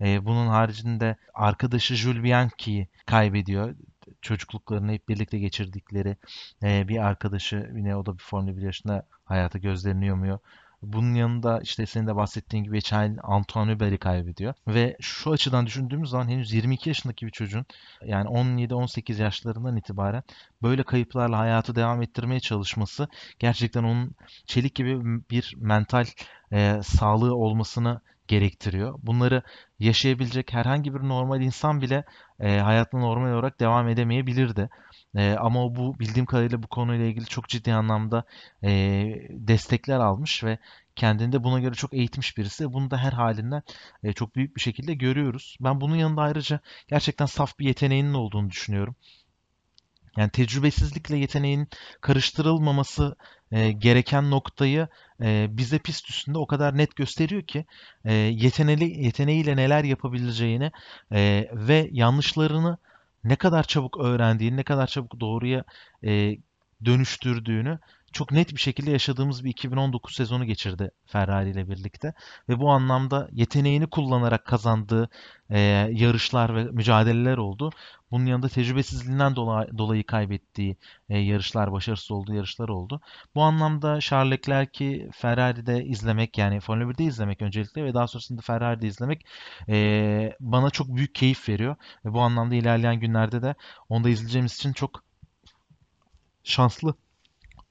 [0.01, 3.75] E, bunun haricinde arkadaşı Jules Bianchi'yi kaybediyor.
[4.23, 6.17] Çocukluklarını hep birlikte geçirdikleri
[6.63, 10.39] e, bir arkadaşı yine o da bir Formula 1 yaşında hayata gözlerini yumuyor.
[10.83, 14.55] Bunun yanında işte senin de bahsettiğin gibi yıl Antoine Hubert'i kaybediyor.
[14.69, 17.67] Ve şu açıdan düşündüğümüz zaman henüz 22 yaşındaki bir çocuğun
[18.05, 20.23] yani 17-18 yaşlarından itibaren
[20.63, 24.15] böyle kayıplarla hayatı devam ettirmeye çalışması gerçekten onun
[24.47, 26.07] çelik gibi bir mental
[26.53, 28.99] e, sağlığı olmasını gerektiriyor.
[29.03, 29.43] Bunları
[29.79, 32.05] yaşayabilecek herhangi bir normal insan bile
[32.41, 34.69] e, hayatına normal olarak devam edemeyebilirdi.
[35.15, 38.25] E, ama o bu bildiğim kadarıyla bu konuyla ilgili çok ciddi anlamda
[38.65, 38.71] e,
[39.31, 40.59] destekler almış ve
[40.97, 42.73] kendini de buna göre çok eğitmiş birisi.
[42.73, 43.63] Bunu da her halinden
[44.03, 45.57] e, çok büyük bir şekilde görüyoruz.
[45.61, 48.97] Ben bunun yanında ayrıca gerçekten saf bir yeteneğinin olduğunu düşünüyorum.
[50.19, 51.69] Yani tecrübesizlikle yeteneğin
[52.01, 53.17] karıştırılmaması
[53.53, 54.89] e, gereken noktayı
[55.23, 57.67] e, bize pist üstünde o kadar net gösteriyor ki
[58.05, 60.73] e, yeteneli yeteneğiyle neler yapabileceğini
[61.13, 62.79] e, ve yanlışlarını
[63.25, 65.65] ne kadar çabuk öğrendiğini, ne kadar çabuk doğruya
[66.05, 66.37] e,
[66.85, 67.79] dönüştürdüğünü
[68.13, 72.15] çok net bir şekilde yaşadığımız bir 2019 sezonu geçirdi Ferrari ile birlikte
[72.49, 75.09] ve bu anlamda yeteneğini kullanarak kazandığı
[75.51, 75.61] e,
[75.93, 77.71] yarışlar ve mücadeleler oldu.
[78.11, 80.77] Bunun yanında tecrübesizliğinden dolayı, dolayı kaybettiği
[81.09, 83.01] e, yarışlar, başarısız olduğu yarışlar oldu.
[83.35, 88.87] Bu anlamda Charles Leclerc'i Ferrari'de izlemek yani Formula 1'de izlemek öncelikle ve daha sonrasında Ferrari'de
[88.87, 89.27] izlemek
[89.69, 91.77] e, bana çok büyük keyif veriyor.
[92.05, 93.55] Ve bu anlamda ilerleyen günlerde de
[93.89, 95.05] onu da izleyeceğimiz için çok
[96.45, 96.95] şanslı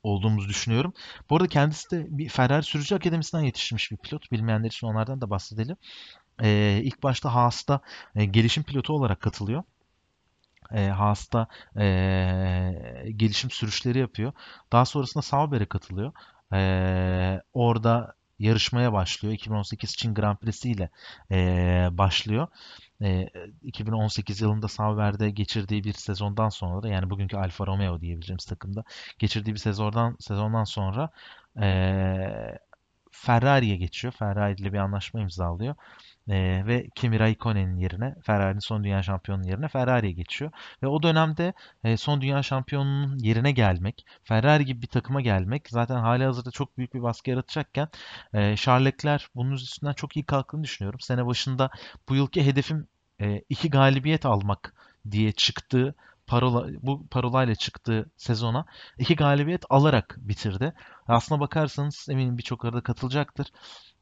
[0.07, 0.93] olduğumuzu düşünüyorum.
[1.29, 4.31] Bu arada kendisi de bir Ferrari Sürücü Akademisi'nden yetişmiş bir pilot.
[4.31, 5.77] Bilmeyenler için onlardan da bahsedelim.
[6.43, 7.81] E, ilk başta Haas'ta
[8.15, 9.63] e, gelişim pilotu olarak katılıyor.
[10.71, 11.47] E, Haas'ta
[11.77, 11.85] e,
[13.15, 14.33] gelişim sürüşleri yapıyor.
[14.71, 16.11] Daha sonrasında Sauber'e katılıyor.
[16.53, 19.33] E, orada yarışmaya başlıyor.
[19.33, 20.89] 2018 Çin Grand Prix'si ile
[21.31, 21.37] e,
[21.91, 22.47] başlıyor.
[23.01, 23.29] E,
[23.63, 28.83] 2018 yılında Sauber'de geçirdiği bir sezondan sonra da yani bugünkü Alfa Romeo diyebileceğimiz takımda
[29.19, 31.09] geçirdiği bir sezondan sezondan sonra
[31.61, 31.67] e,
[33.11, 34.13] Ferrari'ye geçiyor.
[34.13, 35.75] Ferrari ile bir anlaşma imzalıyor.
[36.29, 40.51] Ee, ve Kimi Raikkonen'in yerine Ferrari'nin son dünya şampiyonunun yerine Ferrari'ye geçiyor.
[40.83, 41.53] Ve o dönemde
[41.83, 46.77] e, son dünya şampiyonunun yerine gelmek, Ferrari gibi bir takıma gelmek zaten hali hazırda çok
[46.77, 47.87] büyük bir baskı yaratacakken
[48.33, 50.99] e, Charles Leclerc bunun üstünden çok iyi kalktığını düşünüyorum.
[50.99, 51.69] Sene başında
[52.09, 52.87] bu yılki hedefim
[53.21, 54.73] e, iki galibiyet almak
[55.11, 55.95] diye çıktığı
[56.27, 58.65] parola, bu parolayla çıktığı sezona
[58.97, 60.73] iki galibiyet alarak bitirdi.
[61.07, 63.47] Aslına bakarsanız eminim birçok arada katılacaktır.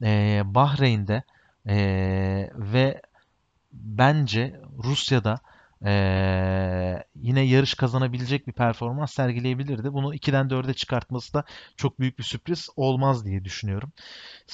[0.03, 1.23] Ee, Bahreyn'de
[1.67, 3.01] ee, ve
[3.73, 5.39] bence Rusya'da
[5.85, 9.93] ee, yine yarış kazanabilecek bir performans sergileyebilirdi.
[9.93, 11.43] Bunu 2'den 4'e çıkartması da
[11.77, 13.91] çok büyük bir sürpriz olmaz diye düşünüyorum.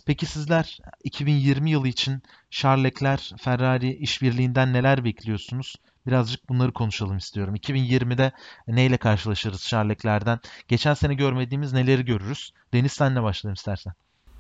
[0.06, 5.76] Peki sizler 2020 yılı için Charles Ferrari işbirliğinden neler bekliyorsunuz?
[6.08, 7.56] Birazcık bunları konuşalım istiyorum.
[7.56, 8.32] 2020'de
[8.68, 10.40] neyle karşılaşırız Charles?
[10.68, 12.52] Geçen sene görmediğimiz neleri görürüz?
[12.74, 13.94] Deniz senle başlayalım istersen.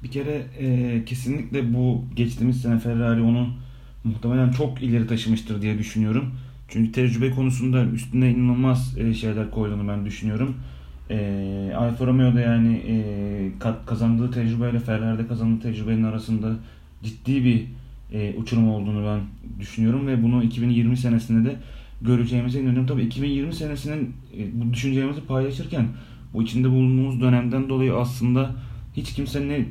[0.03, 3.49] Bir kere e, kesinlikle bu geçtiğimiz sene Ferrari onu
[4.03, 6.33] muhtemelen çok ileri taşımıştır diye düşünüyorum.
[6.67, 10.55] Çünkü tecrübe konusunda üstüne inanılmaz e, şeyler koyduğunu ben düşünüyorum.
[11.09, 13.03] E, Alfa Romeo'da yani e,
[13.85, 16.55] kazandığı tecrübeyle Ferrari'de kazandığı tecrübenin arasında
[17.03, 17.65] ciddi bir
[18.13, 19.19] e, uçurum olduğunu ben
[19.59, 21.55] düşünüyorum ve bunu 2020 senesinde de
[22.01, 22.87] göreceğimize inanıyorum.
[22.87, 25.87] Tabii 2020 senesinin e, bu düşüncelerimizi paylaşırken
[26.33, 28.55] bu içinde bulunduğumuz dönemden dolayı aslında
[28.97, 29.65] hiç kimse ne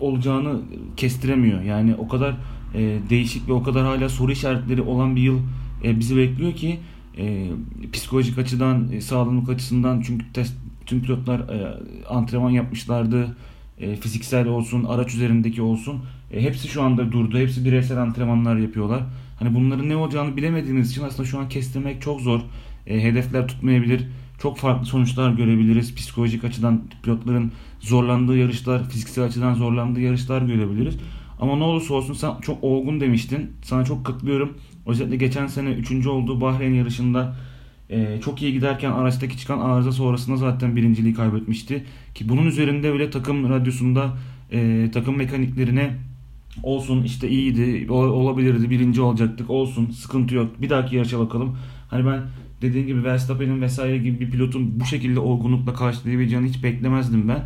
[0.00, 0.60] olacağını
[0.96, 1.62] kestiremiyor.
[1.62, 2.34] Yani o kadar
[2.74, 5.38] e, değişik ve o kadar hala soru işaretleri olan bir yıl
[5.84, 6.78] e, bizi bekliyor ki
[7.18, 7.46] e,
[7.92, 10.54] psikolojik açıdan, e, sağlamlık açısından çünkü test
[10.86, 11.78] tüm pilotlar e,
[12.08, 13.36] antrenman yapmışlardı.
[13.80, 16.02] E, fiziksel olsun, araç üzerindeki olsun.
[16.32, 17.38] E, hepsi şu anda durdu.
[17.38, 19.02] Hepsi bireysel antrenmanlar yapıyorlar.
[19.38, 22.40] Hani bunların ne olacağını bilemediğimiz için aslında şu an kestirmek çok zor.
[22.86, 24.06] E, hedefler tutmayabilir.
[24.42, 25.94] Çok farklı sonuçlar görebiliriz.
[25.94, 30.96] Psikolojik açıdan pilotların zorlandığı yarışlar, fiziksel açıdan zorlandığı yarışlar görebiliriz.
[31.40, 33.50] Ama ne olursa olsun sen çok olgun demiştin.
[33.62, 34.58] Sana çok katılıyorum.
[34.86, 36.06] Özellikle geçen sene 3.
[36.06, 37.36] olduğu Bahreyn yarışında
[37.90, 41.84] e, çok iyi giderken araçtaki çıkan arıza sonrasında zaten birinciliği kaybetmişti.
[42.14, 44.16] Ki bunun üzerinde bile takım radyosunda
[44.52, 45.96] e, takım mekaniklerine
[46.62, 51.56] olsun işte iyiydi olabilirdi birinci olacaktık olsun sıkıntı yok bir dahaki yarışa bakalım.
[51.90, 52.22] Hani ben
[52.62, 57.44] dediğim gibi Verstappen'in vesaire gibi bir pilotun bu şekilde olgunlukla karşılayabileceğini hiç beklemezdim ben.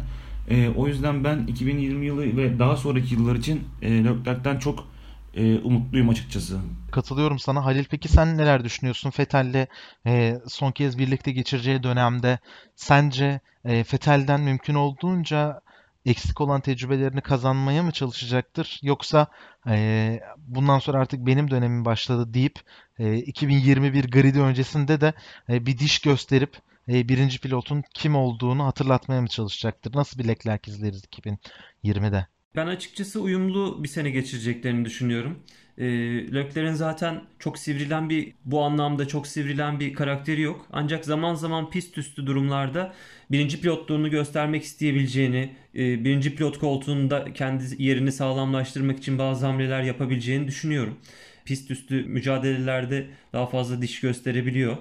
[0.49, 4.85] E, o yüzden ben 2020 yılı ve daha sonraki yıllar için e, Leclerc'ten çok
[5.35, 6.61] e, umutluyum açıkçası.
[6.91, 7.65] Katılıyorum sana.
[7.65, 9.11] Halil peki sen neler düşünüyorsun?
[9.11, 9.67] Fetel'le
[10.07, 12.39] e, son kez birlikte geçireceği dönemde
[12.77, 15.61] sence e, Fetel'den mümkün olduğunca
[16.07, 18.81] eksik olan tecrübelerini kazanmaya mı çalışacaktır?
[18.83, 19.27] Yoksa
[20.39, 22.61] bundan sonra artık benim dönemim başladı deyip
[22.99, 25.15] e, 2021 gridi öncesinde de
[25.49, 26.57] bir diş gösterip
[26.89, 29.95] birinci pilotun kim olduğunu hatırlatmaya mı çalışacaktır?
[29.95, 32.27] Nasıl bir Leclerc izleriz 2020'de?
[32.57, 35.39] Ben açıkçası uyumlu bir sene geçireceklerini düşünüyorum.
[35.79, 35.85] E,
[36.35, 40.67] Leclerc'in zaten çok sivrilen bir bu anlamda çok sivrilen bir karakteri yok.
[40.73, 42.95] Ancak zaman zaman pist üstü durumlarda
[43.31, 50.47] birinci pilotluğunu göstermek isteyebileceğini, e, birinci pilot koltuğunda kendi yerini sağlamlaştırmak için bazı hamleler yapabileceğini
[50.47, 50.99] düşünüyorum.
[51.45, 54.77] Pist üstü mücadelelerde daha fazla diş gösterebiliyor.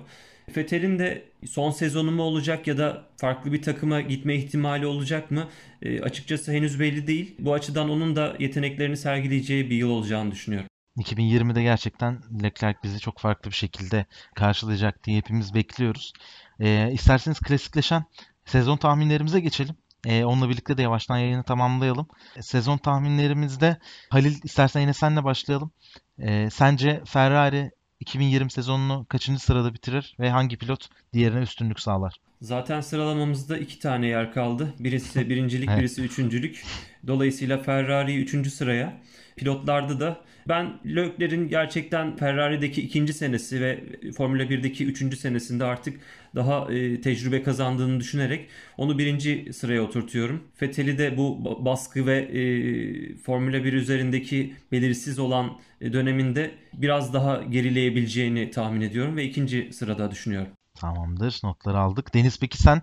[0.51, 5.49] Fetel'in de son sezonu mu olacak ya da farklı bir takıma gitme ihtimali olacak mı?
[5.81, 7.35] E, açıkçası henüz belli değil.
[7.39, 10.67] Bu açıdan onun da yeteneklerini sergileyeceği bir yıl olacağını düşünüyorum.
[10.97, 16.13] 2020'de gerçekten Leclerc bizi çok farklı bir şekilde karşılayacak diye hepimiz bekliyoruz.
[16.59, 18.03] E, isterseniz klasikleşen
[18.45, 19.75] sezon tahminlerimize geçelim.
[20.05, 22.07] E, onunla birlikte de yavaştan yayını tamamlayalım.
[22.35, 23.77] E, sezon tahminlerimizde
[24.09, 25.71] Halil istersen yine senle başlayalım.
[26.19, 27.71] E, sence Ferrari
[28.03, 32.15] 2020 sezonunu kaçıncı sırada bitirir ve hangi pilot diğerine üstünlük sağlar?
[32.41, 34.73] Zaten sıralamamızda iki tane yer kaldı.
[34.79, 35.79] Birisi birincilik, evet.
[35.79, 36.63] birisi üçüncülük.
[37.07, 39.01] Dolayısıyla Ferrari üçüncü sıraya.
[39.35, 43.83] Pilotlarda da ben Leclerc'in gerçekten Ferrari'deki ikinci senesi ve
[44.17, 45.99] Formula 1'deki üçüncü senesinde artık
[46.35, 50.43] daha e, tecrübe kazandığını düşünerek onu birinci sıraya oturtuyorum.
[50.55, 57.43] Fethel'i de bu baskı ve e, Formula 1 üzerindeki belirsiz olan e, döneminde biraz daha
[57.43, 60.51] gerileyebileceğini tahmin ediyorum ve ikinci sırada düşünüyorum.
[60.79, 61.39] Tamamdır.
[61.43, 62.13] Notları aldık.
[62.13, 62.81] Deniz peki sen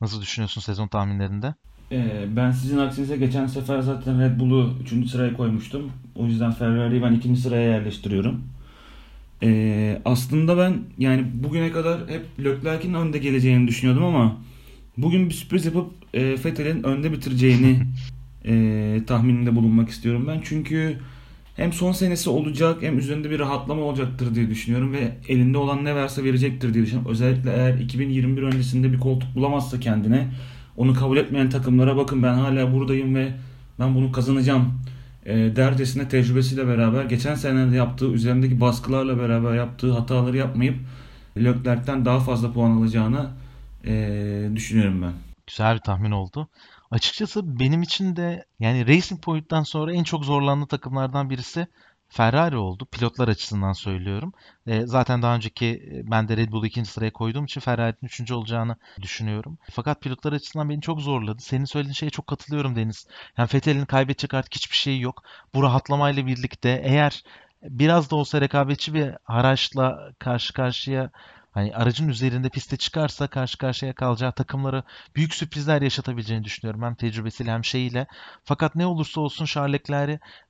[0.00, 1.54] Nasıl düşünüyorsun sezon tahminlerinde?
[1.92, 5.10] Ee, ben sizin aksinize geçen sefer zaten Red Bull'u 3.
[5.10, 5.92] sıraya koymuştum.
[6.14, 7.36] O yüzden Ferrari'yi ben 2.
[7.36, 8.44] sıraya yerleştiriyorum.
[9.42, 14.36] Ee, aslında ben yani bugüne kadar hep Leclerc'in önde geleceğini düşünüyordum ama
[14.96, 17.78] bugün bir sürpriz yapıp e, Vettel'in önde bitireceğini
[18.44, 20.40] e, tahmininde bulunmak istiyorum ben.
[20.44, 20.98] Çünkü
[21.56, 25.94] hem son senesi olacak hem üzerinde bir rahatlama olacaktır diye düşünüyorum ve elinde olan ne
[25.94, 27.12] verse verecektir diye düşünüyorum.
[27.12, 30.28] Özellikle eğer 2021 öncesinde bir koltuk bulamazsa kendine
[30.76, 33.32] onu kabul etmeyen takımlara bakın ben hala buradayım ve
[33.78, 34.72] ben bunu kazanacağım
[35.56, 40.76] dercesine tecrübesiyle beraber geçen senelerde yaptığı üzerindeki baskılarla beraber yaptığı hataları yapmayıp
[41.36, 43.30] Leclerc'ten daha fazla puan alacağını
[43.84, 45.12] e, düşünüyorum ben.
[45.46, 46.48] Güzel bir tahmin oldu.
[46.90, 51.66] Açıkçası benim için de yani Racing Point'ten sonra en çok zorlandığı takımlardan birisi
[52.10, 52.86] Ferrari oldu.
[52.86, 54.32] Pilotlar açısından söylüyorum.
[54.66, 58.34] E, zaten daha önceki e, ben de Red Bull'u ikinci sıraya koyduğum için Ferrari'nin üçüncü
[58.34, 59.58] olacağını düşünüyorum.
[59.72, 61.42] Fakat pilotlar açısından beni çok zorladı.
[61.42, 63.06] Senin söylediğin şeye çok katılıyorum Deniz.
[63.38, 65.22] Yani Vettel'in kaybedecek artık hiçbir şeyi yok.
[65.54, 67.24] Bu rahatlamayla birlikte eğer
[67.62, 71.10] biraz da olsa rekabetçi bir araçla karşı karşıya
[71.52, 74.82] hani aracın üzerinde piste çıkarsa karşı karşıya kalacağı takımlara
[75.16, 76.82] büyük sürprizler yaşatabileceğini düşünüyorum.
[76.82, 78.06] Hem tecrübesiyle hem şeyiyle.
[78.44, 79.80] Fakat ne olursa olsun Charles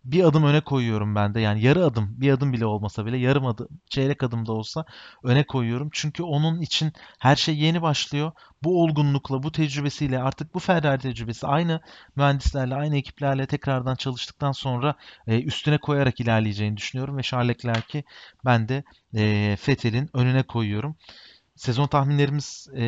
[0.05, 1.41] bir adım öne koyuyorum ben de.
[1.41, 4.85] Yani yarı adım, bir adım bile olmasa bile yarım adım, çeyrek adım da olsa
[5.25, 5.89] öne koyuyorum.
[5.93, 8.33] Çünkü onun için her şey yeni başlıyor.
[8.63, 11.81] Bu olgunlukla, bu tecrübesiyle artık bu Ferrari tecrübesi aynı
[12.17, 14.95] mühendislerle, aynı ekiplerle tekrardan çalıştıktan sonra
[15.27, 18.05] e, üstüne koyarak ilerleyeceğini düşünüyorum ve Charles Leclerc'i
[18.45, 18.85] ben de
[19.17, 20.97] e, Vettel'in önüne koyuyorum.
[21.57, 22.85] Sezon tahminlerimiz e,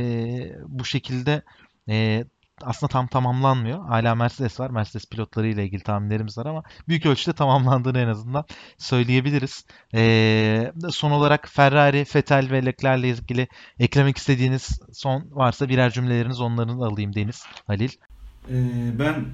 [0.69, 1.43] bu şekilde
[1.89, 2.25] e,
[2.63, 3.85] aslında tam tamamlanmıyor.
[3.87, 4.71] Hala Mercedes var.
[4.71, 8.45] Mercedes pilotları ile ilgili tahminlerimiz var ama büyük ölçüde tamamlandığını en azından
[8.79, 9.65] söyleyebiliriz.
[9.95, 13.49] Ee, son olarak Ferrari, Vettel ve Leclerc'le ilgili
[13.79, 17.91] eklemek istediğiniz son varsa birer cümleleriniz onların alayım Deniz, Halil.
[18.51, 19.25] Ee, ben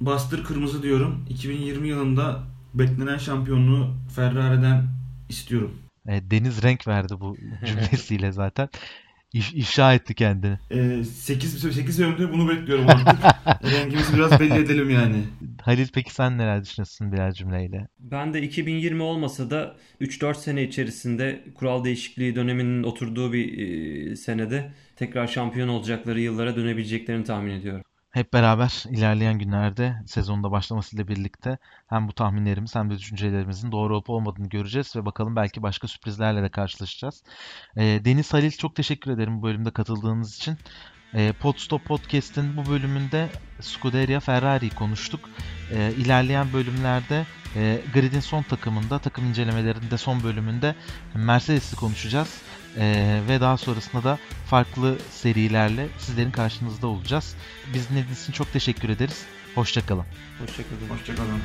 [0.00, 1.26] bastır kırmızı diyorum.
[1.28, 2.40] 2020 yılında
[2.74, 4.86] beklenen şampiyonluğu Ferrari'den
[5.28, 5.74] istiyorum.
[6.06, 8.68] Deniz renk verdi bu cümlesiyle zaten.
[9.34, 10.58] İf- ifşa etti kendini.
[10.70, 13.24] Ee, 8, 8 bölümde bunu bekliyorum artık.
[13.72, 15.16] Rengimizi biraz belli edelim yani.
[15.62, 17.88] Halil peki sen neler düşünüyorsun birer cümleyle?
[17.98, 24.72] Ben de 2020 olmasa da 3-4 sene içerisinde kural değişikliği döneminin oturduğu bir e, senede
[24.96, 27.82] tekrar şampiyon olacakları yıllara dönebileceklerini tahmin ediyorum.
[28.12, 34.10] Hep beraber ilerleyen günlerde sezonda başlamasıyla birlikte hem bu tahminlerimiz hem de düşüncelerimizin doğru olup
[34.10, 37.22] olmadığını göreceğiz ve bakalım belki başka sürprizlerle de karşılaşacağız.
[37.76, 40.58] Ee, Deniz Halil çok teşekkür ederim bu bölümde katıldığınız için.
[41.14, 43.28] Ee, Podstop Podcast'in bu bölümünde
[43.60, 45.30] Scuderia Ferrari'yi konuştuk.
[45.72, 47.26] Ee, ilerleyen bölümlerde
[47.56, 50.74] e, Grid'in son takımında, takım incelemelerinde son bölümünde
[51.14, 52.42] Mercedes'i konuşacağız.
[52.78, 57.36] Ee, ve daha sonrasında da farklı serilerle sizlerin karşınızda olacağız.
[57.74, 59.24] Biz dinlediğiniz için çok teşekkür ederiz.
[59.54, 60.04] Hoşçakalın.
[60.38, 60.88] Hoşçakalın.
[60.88, 61.40] Hoşçakalın.